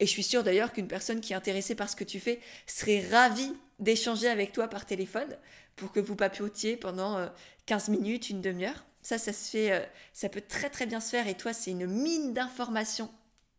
et 0.01 0.07
je 0.07 0.11
suis 0.11 0.23
sûre 0.23 0.43
d'ailleurs 0.43 0.73
qu'une 0.73 0.89
personne 0.89 1.21
qui 1.21 1.35
est 1.35 1.37
intéressée 1.37 1.75
par 1.75 1.89
ce 1.89 1.95
que 1.95 2.05
tu 2.05 2.19
fais 2.19 2.41
serait 2.67 3.07
ravie 3.13 3.53
d'échanger 3.79 4.29
avec 4.29 4.53
toi 4.53 4.69
par 4.69 4.87
téléphone 4.87 5.37
pour 5.77 5.93
que 5.93 6.01
vous 6.01 6.17
papiotiez 6.17 6.77
pendant 6.77 7.29
15 7.67 7.89
euh, 7.89 7.93
minutes, 7.93 8.31
une 8.31 8.41
demi-heure. 8.41 8.85
Ça, 9.03 9.19
ça 9.19 9.33
se 9.33 9.51
fait, 9.51 9.73
euh, 9.73 9.85
ça 10.13 10.29
peut 10.29 10.43
très 10.43 10.69
très 10.71 10.87
bien 10.87 11.01
se 11.01 11.11
faire 11.11 11.27
et 11.27 11.37
toi, 11.37 11.53
c'est 11.53 11.71
une 11.71 11.87
mine 11.87 12.35
d'informations 12.35 13.11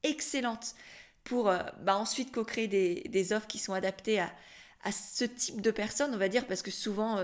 excellente 0.03 0.75
pour 1.24 1.50
euh, 1.50 1.60
bah, 1.82 1.98
ensuite 1.98 2.32
co-créer 2.32 2.68
des, 2.68 3.34
offres 3.34 3.48
qui 3.48 3.60
sont 3.60 3.74
adaptées 3.74 4.20
à, 4.20 4.32
ce 4.91 5.25
type 5.25 5.62
de 5.62 5.72
personnes, 5.72 6.13
on 6.13 6.18
va 6.18 6.27
dire, 6.27 6.48
parce 6.48 6.63
que 6.63 6.72
souvent, 6.72 7.24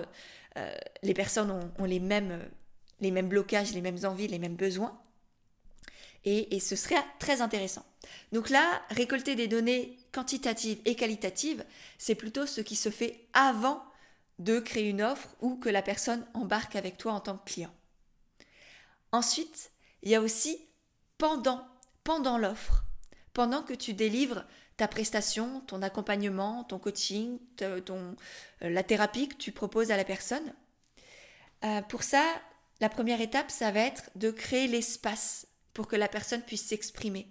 les 1.01 1.15
personnes 1.15 1.49
ont, 1.79 1.85
les, 1.85 1.99
mêmes, 1.99 2.39
les 2.99 3.09
mêmes 3.09 3.27
blocages, 3.27 3.73
les 3.73 3.81
mêmes 3.81 3.97
envies, 4.03 4.27
les 4.27 4.37
mêmes 4.37 4.55
besoins. 4.55 4.95
et 6.23 6.59
ce 6.59 6.75
serait 6.75 7.03
très 7.17 7.41
intéressant. 7.41 7.83
Donc 8.31 8.49
là, 8.49 8.81
récolter 8.89 9.35
des 9.35 9.47
données 9.47 9.97
quantitatives 10.11 10.79
et 10.85 10.95
qualitatives, 10.95 11.63
c'est 11.97 12.15
plutôt 12.15 12.45
ce 12.45 12.61
qui 12.61 12.75
se 12.75 12.89
fait 12.89 13.27
avant 13.33 13.83
de 14.39 14.59
créer 14.59 14.89
une 14.89 15.01
offre 15.01 15.29
ou 15.41 15.55
que 15.55 15.69
la 15.69 15.81
personne 15.81 16.25
embarque 16.33 16.75
avec 16.75 16.97
toi 16.97 17.13
en 17.13 17.19
tant 17.19 17.37
que 17.37 17.49
client. 17.51 17.73
Ensuite, 19.11 19.71
il 20.03 20.11
y 20.11 20.15
a 20.15 20.21
aussi 20.21 20.59
pendant, 21.17 21.65
pendant 22.03 22.37
l'offre, 22.37 22.83
pendant 23.33 23.63
que 23.63 23.73
tu 23.73 23.93
délivres 23.93 24.45
ta 24.77 24.87
prestation, 24.87 25.61
ton 25.61 25.81
accompagnement, 25.81 26.63
ton 26.63 26.77
coaching, 26.77 27.39
ton, 27.57 28.15
euh, 28.61 28.69
la 28.69 28.83
thérapie 28.83 29.27
que 29.27 29.35
tu 29.35 29.51
proposes 29.51 29.91
à 29.91 29.97
la 29.97 30.03
personne. 30.03 30.53
Euh, 31.63 31.81
pour 31.81 32.03
ça, 32.03 32.23
la 32.79 32.89
première 32.89 33.21
étape, 33.21 33.49
ça 33.49 33.71
va 33.71 33.79
être 33.79 34.11
de 34.15 34.29
créer 34.29 34.67
l'espace 34.67 35.47
pour 35.73 35.87
que 35.87 35.95
la 35.95 36.07
personne 36.07 36.43
puisse 36.43 36.67
s'exprimer. 36.67 37.27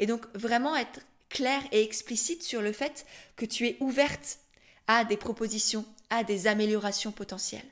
Et 0.00 0.06
donc 0.06 0.26
vraiment 0.36 0.74
être 0.74 1.00
clair 1.28 1.62
et 1.70 1.82
explicite 1.82 2.42
sur 2.42 2.62
le 2.62 2.72
fait 2.72 3.06
que 3.36 3.44
tu 3.44 3.66
es 3.68 3.76
ouverte 3.80 4.40
à 4.86 5.04
des 5.04 5.16
propositions, 5.16 5.84
à 6.10 6.24
des 6.24 6.46
améliorations 6.46 7.12
potentielles. 7.12 7.68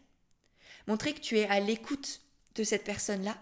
Montrer 0.87 1.15
que 1.15 1.21
tu 1.21 1.39
es 1.39 1.49
à 1.49 1.61
l'écoute 1.61 2.21
de 2.55 2.65
cette 2.65 2.85
personne-là 2.85 3.37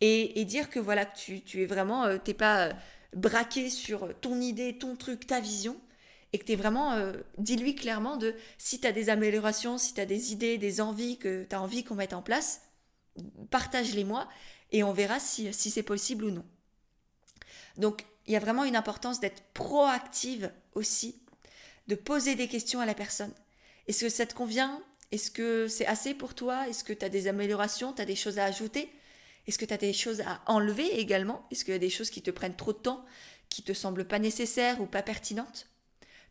et, 0.00 0.44
dire 0.44 0.70
que 0.70 0.78
voilà, 0.78 1.06
tu, 1.06 1.40
tu 1.42 1.62
es 1.62 1.66
vraiment, 1.66 2.04
euh, 2.04 2.18
t'es 2.18 2.34
pas 2.34 2.68
euh, 2.68 2.72
braqué 3.14 3.68
sur 3.70 4.08
ton 4.20 4.40
idée, 4.40 4.78
ton 4.78 4.94
truc, 4.94 5.26
ta 5.26 5.40
vision, 5.40 5.76
et 6.32 6.38
que 6.38 6.44
tu 6.44 6.52
es 6.52 6.56
vraiment, 6.56 6.92
euh, 6.92 7.14
dis-lui 7.38 7.74
clairement 7.74 8.16
de 8.16 8.34
si 8.58 8.80
tu 8.80 8.86
as 8.86 8.92
des 8.92 9.08
améliorations, 9.08 9.78
si 9.78 9.94
tu 9.94 10.00
as 10.00 10.06
des 10.06 10.32
idées, 10.32 10.58
des 10.58 10.80
envies 10.80 11.18
que 11.18 11.44
tu 11.48 11.56
as 11.56 11.60
envie 11.60 11.82
qu'on 11.82 11.96
mette 11.96 12.12
en 12.12 12.22
place, 12.22 12.62
partage-les 13.50 14.04
moi 14.04 14.28
et 14.70 14.84
on 14.84 14.92
verra 14.92 15.18
si, 15.18 15.52
si 15.52 15.70
c'est 15.70 15.82
possible 15.82 16.24
ou 16.24 16.30
non. 16.30 16.44
Donc, 17.76 18.04
il 18.26 18.34
y 18.34 18.36
a 18.36 18.40
vraiment 18.40 18.64
une 18.64 18.76
importance 18.76 19.20
d'être 19.20 19.42
proactive 19.54 20.52
aussi, 20.74 21.20
de 21.88 21.94
poser 21.94 22.34
des 22.34 22.48
questions 22.48 22.80
à 22.80 22.86
la 22.86 22.94
personne. 22.94 23.32
Est-ce 23.86 24.04
que 24.04 24.10
ça 24.10 24.26
te 24.26 24.34
convient? 24.34 24.82
Est-ce 25.10 25.30
que 25.30 25.68
c'est 25.68 25.86
assez 25.86 26.14
pour 26.14 26.34
toi? 26.34 26.68
Est-ce 26.68 26.84
que 26.84 26.92
tu 26.92 27.04
as 27.04 27.08
des 27.08 27.28
améliorations? 27.28 27.92
Tu 27.92 28.02
as 28.02 28.04
des 28.04 28.16
choses 28.16 28.38
à 28.38 28.44
ajouter? 28.44 28.92
Est-ce 29.46 29.58
que 29.58 29.64
tu 29.64 29.72
as 29.72 29.78
des 29.78 29.94
choses 29.94 30.20
à 30.20 30.42
enlever 30.46 31.00
également? 31.00 31.46
Est-ce 31.50 31.64
qu'il 31.64 31.72
y 31.72 31.76
a 31.76 31.80
des 31.80 31.88
choses 31.88 32.10
qui 32.10 32.20
te 32.20 32.30
prennent 32.30 32.56
trop 32.56 32.74
de 32.74 32.78
temps, 32.78 33.04
qui 33.48 33.62
te 33.62 33.72
semblent 33.72 34.06
pas 34.06 34.18
nécessaires 34.18 34.80
ou 34.82 34.86
pas 34.86 35.02
pertinentes? 35.02 35.68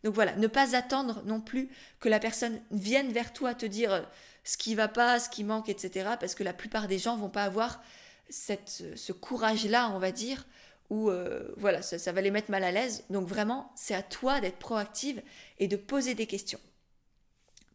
Donc 0.03 0.13
voilà, 0.13 0.35
ne 0.35 0.45
pas 0.45 0.75
attendre 0.75 1.23
non 1.25 1.41
plus 1.41 1.69
que 1.99 2.09
la 2.09 2.19
personne 2.19 2.61
vienne 2.69 3.11
vers 3.11 3.33
toi 3.33 3.55
te 3.55 3.65
dire 3.65 4.07
ce 4.43 4.57
qui 4.57 4.75
va 4.75 4.87
pas, 4.87 5.19
ce 5.19 5.29
qui 5.29 5.43
manque, 5.43 5.69
etc. 5.69 6.11
Parce 6.19 6.35
que 6.35 6.43
la 6.43 6.53
plupart 6.53 6.87
des 6.87 6.99
gens 6.99 7.17
vont 7.17 7.29
pas 7.29 7.43
avoir 7.43 7.81
ce 8.29 9.11
courage-là, 9.11 9.91
on 9.95 9.99
va 9.99 10.11
dire, 10.11 10.45
ou 10.89 11.09
euh, 11.09 11.53
voilà, 11.57 11.81
ça, 11.81 12.11
va 12.11 12.21
les 12.21 12.31
mettre 12.31 12.51
mal 12.51 12.63
à 12.63 12.71
l'aise. 12.71 13.03
Donc 13.09 13.27
vraiment, 13.27 13.71
c'est 13.75 13.93
à 13.93 14.03
toi 14.03 14.39
d'être 14.39 14.57
proactive 14.57 15.21
et 15.59 15.67
de 15.67 15.75
poser 15.75 16.15
des 16.15 16.27
questions. 16.27 16.59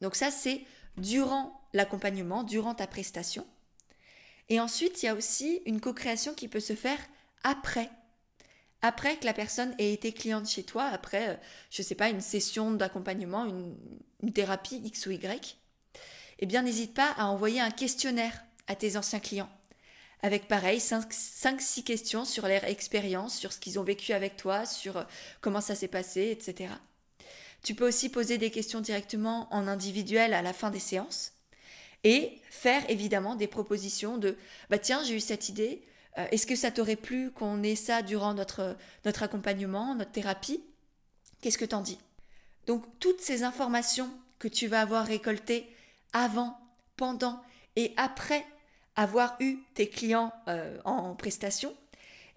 Donc 0.00 0.16
ça, 0.16 0.31
c'est 0.31 0.62
durant 0.97 1.61
l'accompagnement, 1.73 2.42
durant 2.42 2.75
ta 2.75 2.87
prestation. 2.87 3.47
Et 4.49 4.61
ensuite, 4.61 5.02
il 5.02 5.07
y 5.07 5.09
a 5.09 5.14
aussi 5.14 5.62
une 5.66 5.81
co-création 5.81 6.35
qui 6.35 6.49
peut 6.49 6.61
se 6.61 6.75
faire 6.75 6.99
après. 7.45 7.90
Après 8.81 9.16
que 9.16 9.26
la 9.26 9.33
personne 9.33 9.75
ait 9.78 9.92
été 9.92 10.12
cliente 10.12 10.49
chez 10.49 10.64
toi, 10.64 10.85
après, 10.85 11.28
euh, 11.28 11.37
je 11.71 11.83
ne 11.83 11.87
sais 11.87 11.95
pas, 11.95 12.09
une 12.09 12.21
session 12.21 12.73
d'accompagnement, 12.73 13.47
une, 13.47 13.76
une 14.23 14.33
thérapie 14.33 14.81
X 14.85 15.07
ou 15.07 15.12
Y, 15.12 15.57
eh 16.40 16.47
bien, 16.47 16.62
n'hésite 16.62 16.95
pas 16.95 17.12
à 17.16 17.26
envoyer 17.26 17.61
un 17.61 17.71
questionnaire 17.71 18.45
à 18.66 18.75
tes 18.75 18.97
anciens 18.97 19.21
clients 19.21 19.50
avec 20.23 20.47
pareil 20.47 20.79
5-6 20.79 21.83
questions 21.83 22.25
sur 22.25 22.47
leur 22.47 22.64
expérience, 22.64 23.37
sur 23.37 23.52
ce 23.52 23.59
qu'ils 23.59 23.79
ont 23.79 23.85
vécu 23.85 24.12
avec 24.12 24.37
toi, 24.37 24.64
sur 24.64 24.97
euh, 24.97 25.05
comment 25.41 25.61
ça 25.61 25.75
s'est 25.75 25.88
passé, 25.88 26.31
etc. 26.31 26.73
Tu 27.62 27.75
peux 27.75 27.87
aussi 27.87 28.09
poser 28.09 28.38
des 28.38 28.50
questions 28.50 28.81
directement 28.81 29.52
en 29.52 29.67
individuel 29.67 30.33
à 30.35 30.43
la 30.43 30.52
fin 30.52 30.71
des 30.71 30.81
séances 30.81 31.33
et 32.05 32.41
faire 32.50 32.88
évidemment 32.88 33.37
des 33.37 33.47
propositions 33.47 34.17
de 34.19 34.37
bah 34.71 34.79
tiens 34.79 35.02
j'ai 35.05 35.14
eu 35.14 35.21
cette 35.21 35.49
idée, 35.49 35.83
euh, 36.19 36.26
est-ce 36.31 36.47
que 36.47 36.57
ça 36.57 36.71
t'aurait 36.71 36.97
plu 36.97 37.31
qu'on 37.31 37.62
ait 37.62 37.76
ça 37.76 38.02
durant 38.02 38.35
notre, 38.35 38.76
notre 39.05 39.23
accompagnement, 39.23 39.95
notre 39.95 40.12
thérapie? 40.12 40.62
Qu'est-ce 41.41 41.59
que 41.59 41.64
t'en 41.64 41.81
dis? 41.81 41.99
Donc 42.67 42.85
toutes 43.00 43.21
ces 43.21 43.43
informations 43.43 44.11
que 44.38 44.49
tu 44.49 44.67
vas 44.67 44.81
avoir 44.81 45.07
récoltées 45.07 45.69
avant, 46.12 46.59
pendant 46.97 47.41
et 47.76 47.95
après 47.97 48.45
avoir 48.96 49.37
eu 49.40 49.58
tes 49.75 49.88
clients 49.88 50.32
euh, 50.49 50.78
en 50.84 51.14
prestation, 51.14 51.75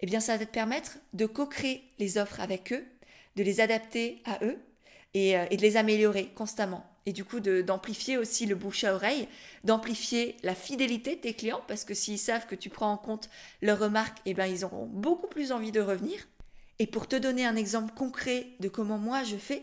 eh 0.00 0.06
bien 0.06 0.20
ça 0.20 0.36
va 0.36 0.44
te 0.44 0.50
permettre 0.50 0.98
de 1.12 1.26
co-créer 1.26 1.82
les 1.98 2.18
offres 2.18 2.40
avec 2.40 2.72
eux, 2.72 2.84
de 3.36 3.42
les 3.42 3.60
adapter 3.60 4.22
à 4.24 4.38
eux 4.44 4.58
et, 5.14 5.36
euh, 5.36 5.46
de 5.46 5.60
les 5.60 5.76
améliorer 5.76 6.26
constamment. 6.34 6.84
Et 7.08 7.12
du 7.12 7.24
coup, 7.24 7.38
d'amplifier 7.38 8.18
aussi 8.18 8.46
le 8.46 8.56
bouche 8.56 8.82
à 8.82 8.92
oreille, 8.92 9.28
d'amplifier 9.62 10.36
la 10.42 10.56
fidélité 10.56 11.14
de 11.14 11.20
tes 11.20 11.34
clients, 11.34 11.62
parce 11.68 11.84
que 11.84 11.94
s'ils 11.94 12.18
savent 12.18 12.46
que 12.46 12.56
tu 12.56 12.68
prends 12.68 12.90
en 12.90 12.96
compte 12.96 13.30
leurs 13.62 13.78
remarques, 13.78 14.18
eh 14.26 14.34
bien, 14.34 14.46
ils 14.46 14.64
auront 14.64 14.86
beaucoup 14.86 15.28
plus 15.28 15.52
envie 15.52 15.70
de 15.70 15.80
revenir. 15.80 16.18
Et 16.80 16.88
pour 16.88 17.06
te 17.06 17.14
donner 17.14 17.46
un 17.46 17.54
exemple 17.54 17.94
concret 17.94 18.48
de 18.58 18.68
comment 18.68 18.98
moi 18.98 19.22
je 19.22 19.36
fais, 19.36 19.62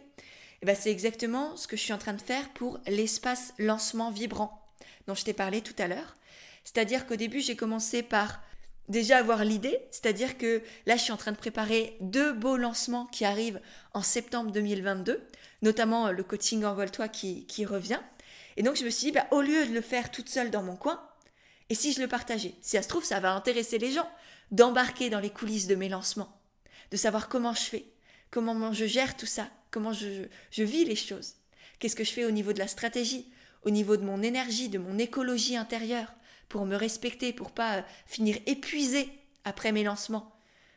eh 0.66 0.76
c'est 0.76 0.92
exactement 0.92 1.58
ce 1.58 1.68
que 1.68 1.76
je 1.76 1.82
suis 1.82 1.94
en 1.94 1.98
train 1.98 2.14
de 2.14 2.22
faire 2.22 2.48
pour 2.54 2.80
l'espace 2.88 3.54
lancement 3.60 4.10
vibrant 4.10 4.62
dont 5.08 5.16
je 5.16 5.26
t'ai 5.26 5.34
parlé 5.34 5.62
tout 5.62 5.76
à 5.78 5.88
l'heure. 5.88 6.16
C'est-à-dire 6.64 7.06
qu'au 7.06 7.16
début, 7.16 7.42
j'ai 7.42 7.56
commencé 7.56 8.04
par 8.04 8.42
déjà 8.90 9.18
avoir 9.18 9.44
l'idée, 9.44 9.80
c'est-à-dire 9.92 10.38
que 10.38 10.62
là, 10.86 10.96
je 10.98 11.04
suis 11.04 11.12
en 11.12 11.18
train 11.18 11.32
de 11.32 11.38
préparer 11.38 11.98
deux 12.02 12.34
beaux 12.34 12.58
lancements 12.58 13.06
qui 13.08 13.26
arrivent 13.26 13.62
en 13.94 14.02
septembre 14.02 14.52
2022, 14.52 15.22
notamment 15.62 16.12
le 16.12 16.24
coaching 16.24 16.64
Envole-toi 16.66 17.08
qui, 17.08 17.46
qui 17.46 17.66
revient. 17.66 18.00
Et 18.58 18.64
donc, 18.64 18.76
je 18.76 18.86
me 18.86 18.90
suis 18.90 19.08
dit, 19.08 19.12
bah, 19.12 19.28
au 19.32 19.42
lieu 19.42 19.66
de 19.66 19.74
le 19.74 19.82
faire 19.82 20.12
toute 20.12 20.30
seule 20.30 20.52
dans 20.52 20.64
mon 20.64 20.76
coin, 20.76 21.02
et 21.70 21.76
si 21.76 21.94
je 21.94 22.02
le 22.02 22.08
partageais? 22.08 22.56
Si 22.62 22.72
ça 22.76 22.82
se 22.82 22.88
trouve, 22.88 23.04
ça 23.04 23.20
va 23.20 23.34
intéresser 23.34 23.78
les 23.78 23.92
gens 23.92 24.10
d'embarquer 24.52 25.10
dans 25.10 25.20
les 25.20 25.30
coulisses 25.30 25.68
de 25.68 25.76
mes 25.76 25.90
lancements, 25.90 26.40
de 26.92 26.98
savoir 26.98 27.30
comment 27.30 27.54
je 27.54 27.62
fais, 27.62 27.86
comment 28.30 28.74
je 28.74 28.86
gère 28.86 29.18
tout 29.18 29.26
ça, 29.26 29.50
comment 29.72 29.94
je, 29.94 30.28
je 30.52 30.64
vis 30.64 30.86
les 30.86 30.96
choses, 30.96 31.36
qu'est-ce 31.80 31.96
que 31.96 32.04
je 32.04 32.12
fais 32.12 32.26
au 32.26 32.32
niveau 32.32 32.54
de 32.54 32.60
la 32.60 32.68
stratégie, 32.68 33.32
au 33.64 33.70
niveau 33.70 33.98
de 33.98 34.04
mon 34.04 34.22
énergie, 34.22 34.70
de 34.70 34.78
mon 34.78 35.00
écologie 35.00 35.56
intérieure, 35.56 36.14
pour 36.50 36.66
me 36.66 36.76
respecter, 36.76 37.34
pour 37.34 37.52
pas 37.52 37.78
euh, 37.78 37.82
finir 38.06 38.38
épuisé 38.46 39.10
après 39.44 39.72
mes 39.72 39.84
lancements. 39.84 40.32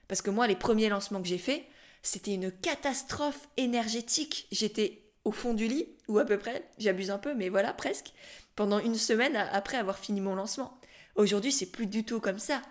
Parce 0.09 0.23
que 0.23 0.31
moi, 0.31 0.47
les 0.47 0.57
premiers 0.57 0.89
lancements 0.89 1.21
que 1.21 1.29
j'ai 1.29 1.39
faits, 1.39 1.65
c'était 2.03 2.35
une 2.35 2.53
catastrophe 2.53 3.49
énergétique. 3.57 4.47
J'étais 4.53 5.03
au 5.25 5.33
fond 5.33 5.55
du 5.55 5.67
lit, 5.67 5.89
ou 6.09 6.19
à 6.19 6.25
peu 6.25 6.39
près, 6.39 6.69
j'abuse 6.79 7.11
un 7.11 7.19
peu, 7.19 7.35
mais 7.35 7.49
voilà, 7.49 7.73
presque, 7.73 8.13
pendant 8.55 8.79
une 8.79 8.95
semaine 8.95 9.37
après 9.37 9.77
avoir 9.77 9.99
fini 9.99 10.21
mon 10.21 10.37
lancement. 10.37 10.81
Aujourd'hui, 11.17 11.51
c'est 11.51 11.67
plus 11.67 11.87
du 11.87 12.05
tout 12.05 12.21
comme 12.21 12.39
ça. 12.39 12.63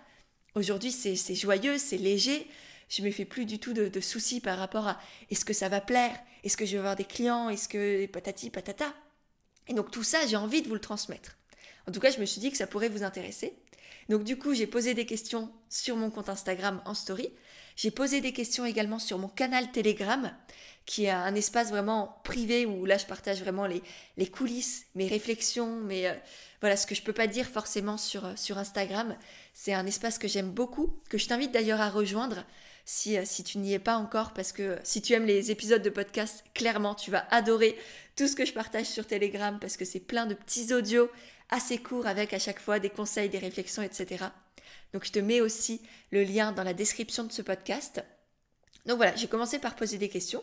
Aujourd'hui, 0.54 0.90
c'est 0.90 1.34
joyeux, 1.34 1.76
c'est 1.76 1.98
léger. 1.98 2.46
Je 2.88 3.02
me 3.02 3.10
fais 3.10 3.24
plus 3.24 3.44
du 3.44 3.58
tout 3.58 3.74
de, 3.74 3.88
de 3.88 4.00
soucis 4.00 4.40
par 4.40 4.58
rapport 4.58 4.88
à 4.88 4.98
est-ce 5.30 5.44
que 5.44 5.52
ça 5.52 5.68
va 5.68 5.80
plaire, 5.80 6.16
est-ce 6.44 6.56
que 6.56 6.64
je 6.64 6.72
vais 6.72 6.78
avoir 6.78 6.96
des 6.96 7.04
clients, 7.04 7.50
est-ce 7.50 7.68
que 7.68 8.06
patati 8.06 8.48
patata? 8.48 8.94
Et 9.68 9.74
donc 9.74 9.90
tout 9.90 10.04
ça, 10.04 10.24
j'ai 10.26 10.36
envie 10.36 10.62
de 10.62 10.68
vous 10.68 10.74
le 10.74 10.80
transmettre. 10.80 11.36
En 11.88 11.92
tout 11.92 12.00
cas, 12.00 12.10
je 12.10 12.18
me 12.18 12.24
suis 12.24 12.40
dit 12.40 12.50
que 12.50 12.56
ça 12.56 12.66
pourrait 12.66 12.88
vous 12.88 13.04
intéresser. 13.04 13.54
Donc 14.08 14.24
du 14.24 14.38
coup, 14.38 14.54
j'ai 14.54 14.66
posé 14.66 14.94
des 14.94 15.06
questions 15.06 15.50
sur 15.68 15.96
mon 15.96 16.10
compte 16.10 16.28
Instagram 16.28 16.80
en 16.84 16.94
story. 16.94 17.30
J'ai 17.76 17.90
posé 17.90 18.20
des 18.20 18.32
questions 18.32 18.64
également 18.64 18.98
sur 18.98 19.18
mon 19.18 19.28
canal 19.28 19.70
Telegram, 19.70 20.32
qui 20.86 21.04
est 21.04 21.10
un 21.10 21.34
espace 21.34 21.68
vraiment 21.70 22.20
privé 22.24 22.64
où 22.64 22.86
là 22.86 22.96
je 22.96 23.04
partage 23.04 23.40
vraiment 23.40 23.66
les, 23.66 24.26
coulisses, 24.28 24.86
mes 24.94 25.08
réflexions, 25.08 25.80
mais 25.84 26.06
euh, 26.06 26.14
voilà 26.60 26.76
ce 26.76 26.86
que 26.86 26.94
je 26.94 27.02
peux 27.02 27.12
pas 27.12 27.26
dire 27.26 27.46
forcément 27.46 27.98
sur, 27.98 28.24
euh, 28.24 28.32
sur 28.36 28.56
Instagram. 28.56 29.16
C'est 29.52 29.74
un 29.74 29.84
espace 29.84 30.18
que 30.18 30.28
j'aime 30.28 30.50
beaucoup, 30.50 30.98
que 31.10 31.18
je 31.18 31.26
t'invite 31.26 31.52
d'ailleurs 31.52 31.80
à 31.80 31.90
rejoindre 31.90 32.44
si, 32.86 33.18
euh, 33.18 33.22
si 33.26 33.42
tu 33.44 33.58
n'y 33.58 33.74
es 33.74 33.78
pas 33.78 33.96
encore, 33.96 34.32
parce 34.32 34.52
que 34.52 34.78
si 34.84 35.02
tu 35.02 35.12
aimes 35.12 35.26
les 35.26 35.50
épisodes 35.50 35.82
de 35.82 35.90
podcast, 35.90 36.44
clairement 36.54 36.94
tu 36.94 37.10
vas 37.10 37.26
adorer 37.30 37.76
tout 38.14 38.28
ce 38.28 38.36
que 38.36 38.46
je 38.46 38.54
partage 38.54 38.86
sur 38.86 39.06
Telegram, 39.06 39.58
parce 39.60 39.76
que 39.76 39.84
c'est 39.84 40.00
plein 40.00 40.24
de 40.24 40.34
petits 40.34 40.72
audios 40.72 41.10
assez 41.50 41.78
courts 41.78 42.06
avec 42.06 42.32
à 42.32 42.38
chaque 42.38 42.60
fois 42.60 42.78
des 42.78 42.90
conseils, 42.90 43.28
des 43.28 43.38
réflexions, 43.38 43.82
etc. 43.82 44.26
Donc 44.92 45.04
je 45.04 45.12
te 45.12 45.18
mets 45.18 45.40
aussi 45.40 45.80
le 46.10 46.22
lien 46.22 46.52
dans 46.52 46.64
la 46.64 46.74
description 46.74 47.24
de 47.24 47.32
ce 47.32 47.42
podcast. 47.42 48.02
Donc 48.86 48.96
voilà, 48.96 49.14
j'ai 49.16 49.28
commencé 49.28 49.58
par 49.58 49.76
poser 49.76 49.98
des 49.98 50.08
questions. 50.08 50.42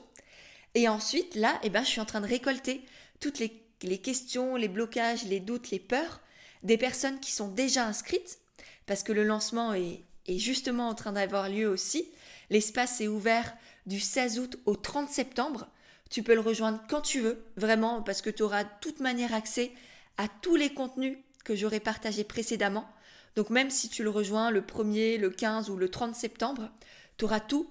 Et 0.75 0.87
ensuite, 0.87 1.35
là, 1.35 1.59
eh 1.63 1.69
ben, 1.69 1.83
je 1.83 1.89
suis 1.89 2.01
en 2.01 2.05
train 2.05 2.21
de 2.21 2.27
récolter 2.27 2.81
toutes 3.19 3.39
les, 3.39 3.97
questions, 3.99 4.55
les 4.55 4.67
blocages, 4.67 5.23
les 5.25 5.39
doutes, 5.39 5.71
les 5.71 5.79
peurs 5.79 6.19
des 6.63 6.77
personnes 6.77 7.19
qui 7.19 7.31
sont 7.31 7.49
déjà 7.49 7.85
inscrites, 7.85 8.39
parce 8.85 9.03
que 9.03 9.11
le 9.11 9.23
lancement 9.23 9.73
est, 9.73 10.01
est 10.27 10.39
justement 10.39 10.87
en 10.87 10.95
train 10.95 11.11
d'avoir 11.11 11.49
lieu 11.49 11.67
aussi. 11.67 12.09
L'espace 12.49 13.01
est 13.01 13.07
ouvert 13.07 13.53
du 13.85 13.99
16 13.99 14.39
août 14.39 14.59
au 14.65 14.75
30 14.75 15.09
septembre. 15.09 15.67
Tu 16.09 16.23
peux 16.23 16.33
le 16.33 16.39
rejoindre 16.39 16.81
quand 16.89 17.01
tu 17.01 17.19
veux, 17.19 17.43
vraiment, 17.57 18.01
parce 18.01 18.21
que 18.21 18.29
tu 18.29 18.43
auras 18.43 18.63
de 18.63 18.69
toute 18.81 18.99
manière 18.99 19.33
accès 19.33 19.71
à 20.17 20.27
tous 20.27 20.55
les 20.55 20.73
contenus 20.73 21.17
que 21.43 21.55
j'aurais 21.55 21.79
partagés 21.79 22.23
précédemment. 22.23 22.87
Donc 23.35 23.49
même 23.49 23.69
si 23.69 23.89
tu 23.89 24.03
le 24.03 24.09
rejoins 24.09 24.51
le 24.51 24.61
1er, 24.61 25.17
le 25.17 25.29
15 25.29 25.69
ou 25.69 25.75
le 25.75 25.89
30 25.89 26.15
septembre, 26.15 26.69
tu 27.17 27.25
auras 27.25 27.39
tout. 27.39 27.67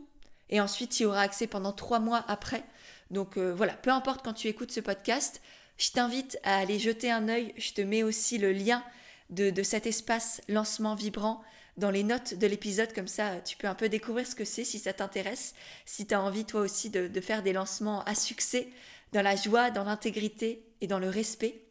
Et 0.51 0.61
ensuite, 0.61 0.91
tu 0.91 1.05
auras 1.05 1.23
accès 1.23 1.47
pendant 1.47 1.73
trois 1.73 1.99
mois 1.99 2.25
après. 2.29 2.65
Donc 3.11 3.37
euh, 3.37 3.55
voilà, 3.55 3.75
peu 3.75 3.91
importe 3.91 4.25
quand 4.25 4.35
tu 4.35 4.49
écoutes 4.49 4.73
ce 4.73 4.81
podcast, 4.81 5.41
je 5.79 5.91
t'invite 5.91 6.39
à 6.43 6.59
aller 6.59 6.79
jeter 6.79 7.11
un 7.11 7.29
œil. 7.29 7.55
Je 7.57 7.73
te 7.73 7.81
mets 7.81 8.03
aussi 8.03 8.39
le 8.39 8.53
lien 8.53 8.85
de, 9.31 9.63
cet 9.63 9.87
espace 9.87 10.43
lancement 10.49 10.95
vibrant 10.95 11.43
dans 11.79 11.91
les 11.91 12.03
notes 12.03 12.35
de 12.35 12.47
l'épisode, 12.47 12.93
comme 12.93 13.09
ça 13.09 13.41
tu 13.41 13.57
peux 13.57 13.67
un 13.67 13.75
peu 13.75 13.89
découvrir 13.89 14.27
ce 14.27 14.35
que 14.35 14.45
c'est 14.45 14.65
si 14.65 14.79
ça 14.79 14.93
t'intéresse, 14.93 15.55
si 15.87 16.07
tu 16.07 16.13
as 16.13 16.21
envie 16.21 16.45
toi 16.45 16.61
aussi 16.61 16.91
de 16.91 17.21
faire 17.23 17.43
des 17.43 17.55
lancements 17.55 18.05
à 18.05 18.15
succès, 18.15 18.69
dans 19.13 19.23
la 19.23 19.37
joie, 19.37 19.71
dans 19.71 19.85
l'intégrité 19.85 20.67
et 20.83 20.87
dans 20.87 20.99
le 20.99 21.09
respect. 21.09 21.62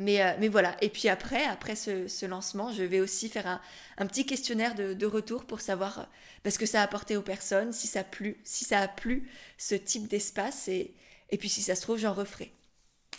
Euh, 0.00 0.34
mais, 0.38 0.48
voilà, 0.48 0.76
et 0.80 0.88
puis 0.88 1.08
après, 1.08 1.44
après 1.44 1.76
ce, 1.76 2.26
lancement, 2.26 2.72
je 2.72 2.82
vais 2.82 3.00
aussi 3.00 3.28
faire 3.28 3.60
un, 3.98 4.06
petit 4.06 4.24
questionnaire 4.24 4.74
de, 4.74 5.06
retour 5.06 5.44
pour 5.44 5.60
savoir 5.60 6.08
euh, 6.46 6.50
ce 6.50 6.58
que 6.58 6.66
ça 6.66 6.80
a 6.80 6.84
apporté 6.84 7.16
aux 7.16 7.22
personnes, 7.22 7.72
si 7.72 7.86
ça 7.86 8.00
a 8.00 8.04
plu, 8.04 8.38
si 8.44 8.64
ça 8.64 8.80
a 8.80 8.88
plu 8.88 9.28
ce 9.58 9.74
type 9.74 10.08
d'espace, 10.08 10.68
et, 10.68 10.94
et 11.30 11.36
puis 11.36 11.48
si 11.48 11.62
ça 11.62 11.74
se 11.74 11.82
trouve, 11.82 11.98
j'en 11.98 12.14
referai. 12.14 12.52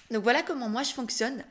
Donc 0.09 0.23
voilà 0.23 0.41
comment 0.41 0.69
moi 0.69 0.83
je 0.83 0.91
fonctionne. 0.91 1.43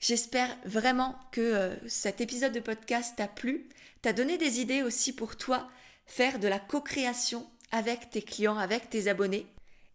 J'espère 0.00 0.48
vraiment 0.64 1.18
que 1.32 1.40
euh, 1.40 1.88
cet 1.88 2.20
épisode 2.20 2.52
de 2.52 2.60
podcast 2.60 3.14
t'a 3.16 3.28
plu, 3.28 3.68
t'a 4.00 4.12
donné 4.12 4.38
des 4.38 4.60
idées 4.60 4.82
aussi 4.82 5.12
pour 5.12 5.36
toi 5.36 5.68
faire 6.06 6.38
de 6.38 6.48
la 6.48 6.58
co-création 6.58 7.46
avec 7.72 8.10
tes 8.10 8.22
clients, 8.22 8.56
avec 8.56 8.88
tes 8.88 9.08
abonnés. 9.08 9.46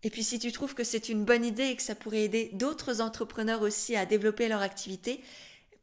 Et 0.03 0.09
puis 0.09 0.23
si 0.23 0.37
tu 0.37 0.51
trouves 0.51 0.75
que 0.75 0.83
c'est 0.83 1.09
une 1.09 1.23
bonne 1.23 1.45
idée 1.45 1.67
et 1.67 1.75
que 1.75 1.81
ça 1.81 1.95
pourrait 1.95 2.23
aider 2.23 2.49
d'autres 2.53 3.01
entrepreneurs 3.01 3.61
aussi 3.61 3.95
à 3.95 4.05
développer 4.05 4.49
leur 4.49 4.61
activité, 4.61 5.23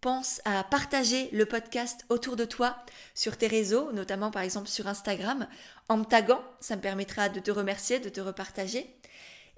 pense 0.00 0.40
à 0.44 0.62
partager 0.64 1.28
le 1.32 1.46
podcast 1.46 2.04
autour 2.08 2.36
de 2.36 2.44
toi 2.44 2.76
sur 3.14 3.36
tes 3.36 3.46
réseaux, 3.46 3.92
notamment 3.92 4.30
par 4.30 4.42
exemple 4.42 4.68
sur 4.68 4.86
Instagram, 4.86 5.46
en 5.88 5.98
me 5.98 6.04
taguant, 6.04 6.42
ça 6.60 6.76
me 6.76 6.80
permettra 6.80 7.28
de 7.28 7.40
te 7.40 7.50
remercier, 7.50 7.98
de 7.98 8.08
te 8.08 8.20
repartager. 8.20 8.94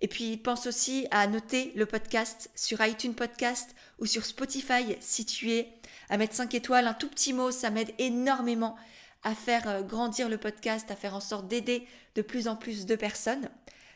Et 0.01 0.09
puis 0.09 0.37
pense 0.37 0.67
aussi 0.67 1.07
à 1.13 1.27
noter 1.29 1.73
le 1.77 1.87
podcast 1.87 2.51
sur 2.57 2.85
iTunes 2.85 3.15
Podcast 3.15 3.75
ou 4.01 4.07
sur 4.07 4.25
Spotify 4.25 4.97
si 5.01 5.25
tu 5.25 5.53
es, 5.53 5.69
à 6.09 6.17
mettre 6.17 6.35
5 6.35 6.55
étoiles, 6.55 6.89
un 6.89 6.95
tout 6.95 7.09
petit 7.09 7.33
mot, 7.33 7.53
ça 7.53 7.71
m'aide 7.71 7.93
énormément 7.99 8.77
à 9.23 9.37
faire 9.37 9.69
euh, 9.69 9.83
grandir 9.83 10.29
le 10.29 10.39
podcast, 10.39 10.91
à 10.91 10.97
faire 10.97 11.15
en 11.15 11.21
sorte 11.21 11.47
d'aider 11.47 11.87
de 12.17 12.23
plus 12.23 12.49
en 12.49 12.57
plus 12.57 12.87
de 12.87 12.97
personnes. 12.97 13.49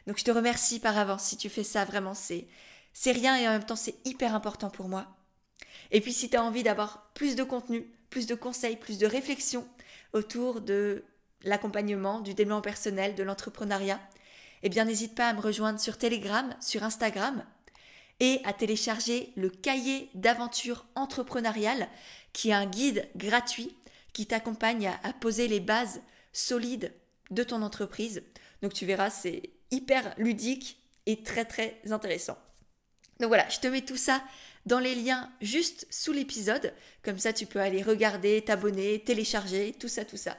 Donc 0.07 0.19
je 0.19 0.25
te 0.25 0.31
remercie 0.31 0.79
par 0.81 0.97
avance 0.97 1.25
si 1.25 1.37
tu 1.37 1.49
fais 1.49 1.65
ça, 1.65 1.85
vraiment 1.85 2.15
c'est 2.15 2.47
c'est 2.93 3.13
rien 3.13 3.37
et 3.37 3.47
en 3.47 3.53
même 3.53 3.65
temps 3.65 3.77
c'est 3.77 3.97
hyper 4.07 4.35
important 4.35 4.71
pour 4.71 4.89
moi. 4.89 5.07
Et 5.91 6.01
puis 6.01 6.13
si 6.13 6.31
tu 6.31 6.37
as 6.37 6.43
envie 6.43 6.63
d'avoir 6.63 7.11
plus 7.15 7.37
de 7.37 7.43
contenu, 7.43 7.83
plus 8.11 8.27
de 8.27 8.35
conseils, 8.35 8.77
plus 8.77 8.99
de 8.99 9.07
réflexions 9.07 9.69
autour 10.13 10.61
de 10.61 11.05
l'accompagnement, 11.43 12.21
du 12.21 12.35
développement 12.35 12.63
personnel, 12.63 13.15
de 13.15 13.23
l'entrepreneuriat, 13.23 14.01
eh 14.63 14.69
bien 14.69 14.85
n'hésite 14.85 15.15
pas 15.15 15.29
à 15.29 15.35
me 15.35 15.41
rejoindre 15.41 15.79
sur 15.79 15.99
Telegram, 15.99 16.55
sur 16.61 16.83
Instagram 16.83 17.45
et 18.21 18.41
à 18.45 18.53
télécharger 18.53 19.33
le 19.37 19.51
cahier 19.51 20.09
d'aventure 20.15 20.87
entrepreneuriale 20.95 21.89
qui 22.33 22.49
est 22.51 22.55
un 22.55 22.67
guide 22.67 23.09
gratuit 23.17 23.77
qui 24.15 24.27
t'accompagne 24.27 24.87
à, 24.87 24.99
à 25.03 25.13
poser 25.13 25.49
les 25.49 25.61
bases 25.61 26.01
solides 26.33 26.95
de 27.31 27.43
ton 27.43 27.61
entreprise. 27.61 28.23
Donc 28.63 28.73
tu 28.73 28.87
verras, 28.87 29.11
c'est 29.11 29.51
hyper 29.71 30.15
ludique 30.19 30.79
et 31.07 31.23
très 31.23 31.45
très 31.45 31.81
intéressant. 31.91 32.39
Donc 33.21 33.29
voilà, 33.29 33.49
je 33.49 33.61
te 33.61 33.67
mets 33.67 33.83
tout 33.83 33.97
ça 33.97 34.23
dans 34.67 34.79
les 34.79 34.95
liens 34.95 35.31
juste 35.41 35.87
sous 35.91 36.13
l'épisode. 36.13 36.73
Comme 37.03 37.19
ça, 37.19 37.33
tu 37.33 37.47
peux 37.47 37.61
aller 37.61 37.83
regarder, 37.83 38.43
t'abonner, 38.43 39.03
télécharger, 39.03 39.75
tout 39.79 39.89
ça, 39.89 40.05
tout 40.05 40.17
ça. 40.17 40.37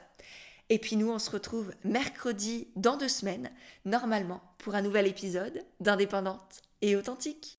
Et 0.70 0.78
puis 0.78 0.96
nous, 0.96 1.10
on 1.10 1.18
se 1.18 1.30
retrouve 1.30 1.72
mercredi 1.82 2.68
dans 2.76 2.96
deux 2.96 3.08
semaines, 3.08 3.50
normalement, 3.84 4.42
pour 4.58 4.74
un 4.74 4.82
nouvel 4.82 5.06
épisode 5.06 5.64
d'Indépendante 5.80 6.60
et 6.82 6.94
authentique. 6.94 7.57